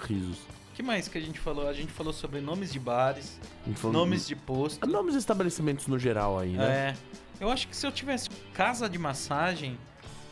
Risos. 0.00 0.38
O 0.38 0.76
que 0.76 0.82
mais 0.82 1.08
que 1.08 1.16
a 1.16 1.20
gente 1.20 1.38
falou? 1.40 1.68
A 1.68 1.72
gente 1.72 1.90
falou 1.92 2.12
sobre 2.12 2.40
nomes 2.40 2.70
de 2.72 2.78
bares, 2.78 3.40
A 3.64 3.68
gente 3.68 3.80
falou- 3.80 3.92
nomes 4.04 4.26
de 4.26 4.36
posto. 4.36 4.86
Nomes 4.86 5.12
de 5.14 5.18
estabelecimentos 5.18 5.86
no 5.86 5.98
geral 5.98 6.38
aí, 6.38 6.52
né? 6.52 6.94
É. 6.94 6.96
Eu 7.40 7.50
acho 7.50 7.66
que 7.68 7.76
se 7.76 7.86
eu 7.86 7.92
tivesse 7.92 8.28
casa 8.52 8.88
de 8.88 8.98
massagem, 8.98 9.78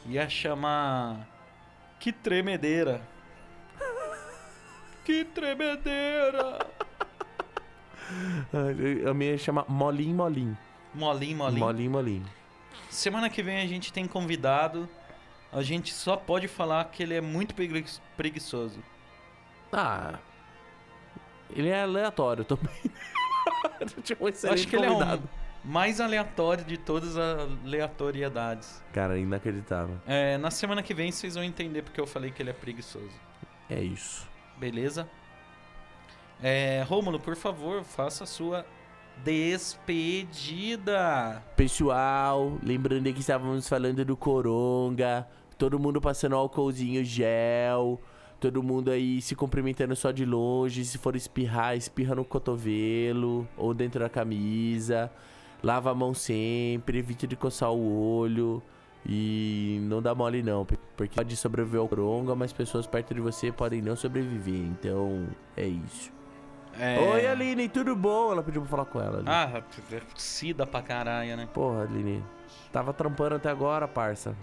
ia 0.07 0.29
chamar. 0.29 1.27
Que 1.99 2.13
tremedeira. 2.13 3.01
Que 5.05 5.25
tremedeira. 5.25 6.59
É. 8.53 9.09
A 9.09 9.15
minha 9.15 9.33
ia 9.33 9.39
chamar 9.39 9.65
Molim 9.67 10.13
Molim. 10.15 10.55
Molim, 10.95 11.35
molim. 11.35 11.59
Molim 11.59 11.89
Molim. 11.89 12.23
Semana 12.91 13.31
que 13.31 13.43
vem 13.43 13.63
a 13.63 13.67
gente 13.67 13.93
tem 13.93 14.07
convidado. 14.07 14.89
A 15.51 15.63
gente 15.63 15.93
só 15.93 16.15
pode 16.17 16.47
falar 16.47 16.85
que 16.87 17.03
ele 17.03 17.15
é 17.15 17.21
muito 17.21 17.55
pregui- 17.55 17.85
preguiçoso. 18.17 18.79
Ah. 19.73 20.19
Ele 21.51 21.69
é 21.69 21.83
aleatório 21.83 22.45
também. 22.45 22.75
Tinha 24.03 24.19
um 24.21 24.27
acho 24.27 24.69
que 24.69 24.77
ele 24.77 24.87
é 24.87 24.89
convidado. 24.89 25.29
o 25.65 25.69
mais 25.69 26.01
aleatório 26.01 26.65
de 26.65 26.77
todas 26.77 27.17
as 27.17 27.49
aleatoriedades. 27.65 28.83
Cara, 28.93 29.19
inacreditável. 29.19 29.97
É, 30.07 30.37
na 30.39 30.51
semana 30.51 30.83
que 30.83 30.93
vem 30.93 31.11
vocês 31.11 31.35
vão 31.35 31.45
entender 31.45 31.83
porque 31.83 32.01
eu 32.01 32.07
falei 32.07 32.31
que 32.31 32.43
ele 32.43 32.51
é 32.51 32.55
preguiçoso. 32.55 33.19
É 33.69 33.81
isso. 33.81 34.29
Beleza? 34.59 35.09
É, 36.43 36.85
Rômulo, 36.87 37.19
por 37.19 37.37
favor, 37.37 37.83
faça 37.85 38.25
a 38.25 38.27
sua 38.27 38.67
despedida. 39.23 40.75
Pessoal, 41.57 42.59
lembrando 42.63 43.13
que 43.13 43.21
estávamos 43.21 43.69
falando 43.69 44.05
do 44.05 44.17
Coronga. 44.17 45.27
Todo 45.57 45.79
mundo 45.79 46.01
passando 46.01 46.35
álcoolzinho 46.35 47.05
gel. 47.05 48.01
Todo 48.45 48.63
mundo 48.63 48.91
aí 48.91 49.23
se 49.23 49.35
cumprimentando 49.35 49.97
só 49.97 50.11
de 50.11 50.27
longe. 50.27 50.85
Se 50.85 50.99
for 50.99 51.17
espirrar, 51.17 51.79
espirra 51.79 52.15
no 52.15 52.27
cotovelo 52.27 53.49
ou 53.57 53.73
dentro 53.73 54.01
da 54.01 54.09
camisa. 54.11 55.11
Lava 55.63 55.91
a 55.91 55.95
mão 55.95 56.13
sempre, 56.13 56.99
evite 56.99 57.27
de 57.27 57.37
coçar 57.37 57.73
o 57.73 58.19
olho. 58.19 58.63
E 59.07 59.79
não 59.85 60.03
dá 60.03 60.15
mole 60.15 60.43
não, 60.43 60.67
porque 60.67 61.15
pode 61.17 61.35
sobreviver 61.39 61.81
ao 61.81 61.89
coronga, 61.89 62.35
mas 62.35 62.53
pessoas 62.53 62.87
perto 62.87 63.15
de 63.15 63.21
você 63.23 63.51
podem 63.51 63.81
não 63.81 63.97
sobreviver. 63.97 64.61
Então, 64.61 65.27
é 65.57 65.67
isso. 65.67 66.13
É... 66.79 66.99
Oi, 67.01 67.27
Aline, 67.27 67.67
tudo 67.71 67.97
bom? 67.97 68.31
Ela 68.31 68.43
pediu 68.43 68.61
pra 68.61 68.71
falar 68.71 68.85
com 68.85 69.01
ela. 69.01 69.19
ali. 69.21 69.27
Ah, 69.27 69.65
é 69.91 70.03
sida 70.17 70.67
pra 70.67 70.83
caralho, 70.83 71.35
né? 71.35 71.49
Porra, 71.51 71.85
Aline. 71.85 72.23
Tava 72.71 72.93
trampando 72.93 73.37
até 73.37 73.49
agora, 73.49 73.89
parça. 73.89 74.37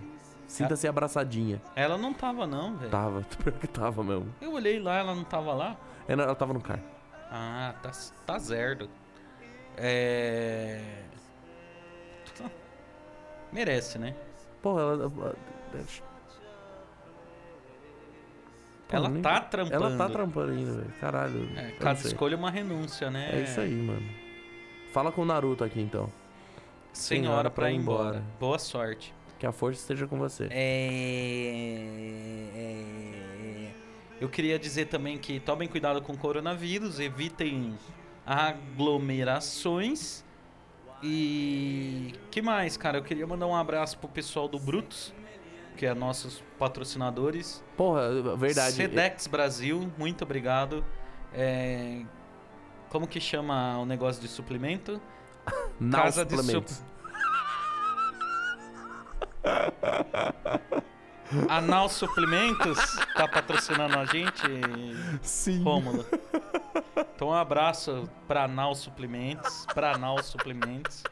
Sinta-se 0.52 0.88
abraçadinha. 0.88 1.62
Ela 1.76 1.98
não 1.98 2.14
tava 2.14 2.46
não, 2.46 2.76
velho. 2.76 2.92
Tava, 2.92 3.22
pior 3.44 3.54
que 3.54 3.68
tava 3.68 4.04
mesmo. 4.04 4.34
Eu 4.42 4.52
olhei 4.54 4.80
lá, 4.80 4.98
ela 4.98 5.16
não 5.16 5.24
tava 5.24 5.54
lá. 5.54 5.78
Ela, 6.08 6.24
ela 6.24 6.36
tava 6.36 6.54
no 6.54 6.60
carro. 6.62 6.82
Ah, 7.32 7.74
tá, 7.82 7.92
tá 8.26 8.38
zerdo. 8.38 8.90
É... 9.78 10.82
Merece, 13.52 13.98
né? 13.98 14.14
Porra, 14.62 14.82
ela. 14.82 14.94
ela- 14.94 15.36
Pô, 18.88 18.98
ela 18.98 19.10
nem- 19.10 19.22
tá 19.22 19.40
trampando. 19.40 19.74
Ela 19.86 19.98
tá 19.98 20.10
trampando 20.10 20.52
ainda, 20.52 20.74
velho. 20.74 20.94
Caralho. 21.00 21.50
É, 21.58 21.72
cada 21.80 22.00
escolha 22.00 22.36
é 22.36 22.38
uma 22.38 22.52
renúncia, 22.52 23.10
né? 23.10 23.30
É 23.32 23.42
isso 23.44 23.60
aí, 23.62 23.72
mano. 23.74 24.06
Fala 24.92 25.12
com 25.14 25.22
o 25.22 25.26
Naruto 25.26 25.64
aqui 25.64 25.80
então. 25.80 26.12
Sem 26.92 27.22
Sem 27.22 27.30
hora 27.30 27.50
pra 27.50 27.64
pra 27.64 27.72
ir 27.72 27.76
ir 27.76 27.78
embora. 27.78 28.04
embora. 28.18 28.24
Boa 28.38 28.60
sorte. 28.60 29.14
Que 29.42 29.48
a 29.48 29.52
força 29.52 29.82
esteja 29.82 30.06
com 30.06 30.20
você. 30.20 30.48
É... 30.52 31.88
Eu 34.20 34.30
queria 34.30 34.60
dizer 34.60 34.86
também 34.86 35.18
que 35.18 35.40
tomem 35.40 35.68
cuidado 35.68 36.00
com 36.00 36.14
o 36.14 36.18
coronavírus, 36.18 37.00
evitem 37.00 37.76
aglomerações. 38.24 40.24
E 41.02 42.14
que 42.30 42.40
mais, 42.40 42.78
cara? 42.78 43.00
Eu 43.00 43.04
queria 43.04 43.26
mandar 43.26 43.48
um 43.48 43.56
abraço 43.56 43.98
pro 43.98 44.08
pessoal 44.08 44.48
do 44.48 44.60
Brutus, 44.60 45.12
que 45.76 45.88
é 45.88 45.94
nossos 45.96 46.44
patrocinadores. 46.60 47.64
Porra, 47.76 48.38
verdade. 48.38 48.74
Sedex 48.74 49.26
Brasil, 49.26 49.92
muito 49.98 50.24
obrigado. 50.24 50.86
É, 51.34 52.04
Como 52.90 53.08
que 53.08 53.20
chama 53.20 53.80
o 53.80 53.88
negócio 53.88 54.22
de 54.22 54.28
suplemento? 54.28 55.02
Casa 55.92 56.24
de 56.24 56.38
suplementos. 56.38 56.84
Anal 61.48 61.88
Suplementos 61.88 62.78
tá 63.16 63.28
patrocinando 63.28 63.98
a 63.98 64.06
gente, 64.06 64.42
Sim. 65.22 65.64
Rômulo. 65.64 66.06
Então 67.16 67.30
um 67.30 67.34
abraço 67.34 68.10
pra 68.28 68.44
Anal 68.44 68.76
Suplementos, 68.76 69.66
pra 69.74 69.96
Anal 69.96 70.22
Suplementos. 70.22 71.04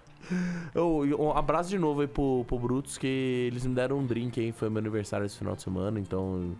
Ô, 0.75 1.05
e 1.05 1.13
um 1.13 1.31
abraço 1.31 1.69
de 1.69 1.79
novo 1.79 2.01
aí 2.01 2.07
pro, 2.07 2.43
pro 2.45 2.59
Brutus, 2.59 2.97
que 2.97 3.07
eles 3.47 3.65
me 3.65 3.73
deram 3.73 3.99
um 3.99 4.05
drink 4.05 4.39
aí. 4.39 4.51
Foi 4.51 4.69
meu 4.69 4.79
aniversário 4.79 5.25
esse 5.25 5.37
final 5.37 5.55
de 5.55 5.61
semana, 5.61 5.99
então. 5.99 6.55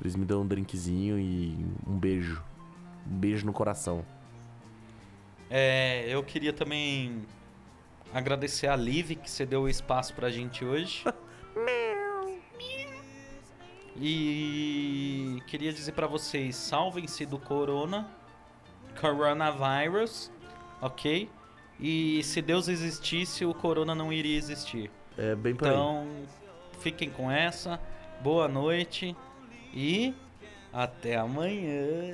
Eles 0.00 0.16
me 0.16 0.24
dão 0.24 0.42
um 0.42 0.46
drinkzinho 0.46 1.18
e 1.18 1.56
um 1.86 1.96
beijo. 1.96 2.42
Um 3.06 3.16
beijo 3.16 3.46
no 3.46 3.52
coração. 3.52 4.04
É, 5.48 6.04
eu 6.08 6.22
queria 6.22 6.52
também 6.52 7.22
agradecer 8.12 8.66
a 8.66 8.76
Liv 8.76 9.12
que 9.16 9.30
cedeu 9.30 9.62
o 9.62 9.68
espaço 9.68 10.14
pra 10.14 10.30
gente 10.30 10.64
hoje. 10.64 11.04
E 13.96 15.40
queria 15.46 15.72
dizer 15.72 15.92
pra 15.92 16.06
vocês, 16.06 16.56
salvem-se 16.56 17.24
do 17.24 17.38
corona, 17.38 18.08
Coronavirus, 19.00 20.30
ok? 20.80 21.30
E 21.78 22.22
se 22.22 22.42
Deus 22.42 22.68
existisse, 22.68 23.44
o 23.44 23.54
corona 23.54 23.94
não 23.94 24.12
iria 24.12 24.36
existir. 24.36 24.90
É 25.16 25.34
bem 25.34 25.54
por 25.54 25.68
aí. 25.68 25.74
Então, 25.74 26.06
fiquem 26.80 27.08
com 27.10 27.30
essa. 27.30 27.80
Boa 28.20 28.48
noite 28.48 29.16
e 29.72 30.14
até 30.72 31.16
amanhã. 31.16 32.12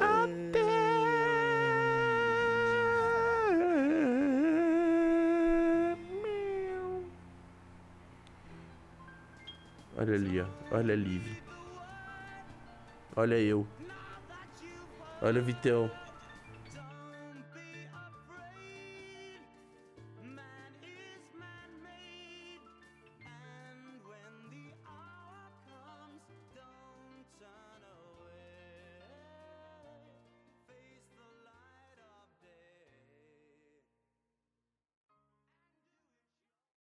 Olha 9.97 10.15
ali, 10.15 10.41
ó. 10.41 10.47
Olha 10.73 10.95
a 10.95 10.97
Liv. 10.97 11.50
Olha 13.17 13.39
eu. 13.39 13.67
Olha 15.21 15.41
o 15.41 15.45
Vitão. 15.45 15.91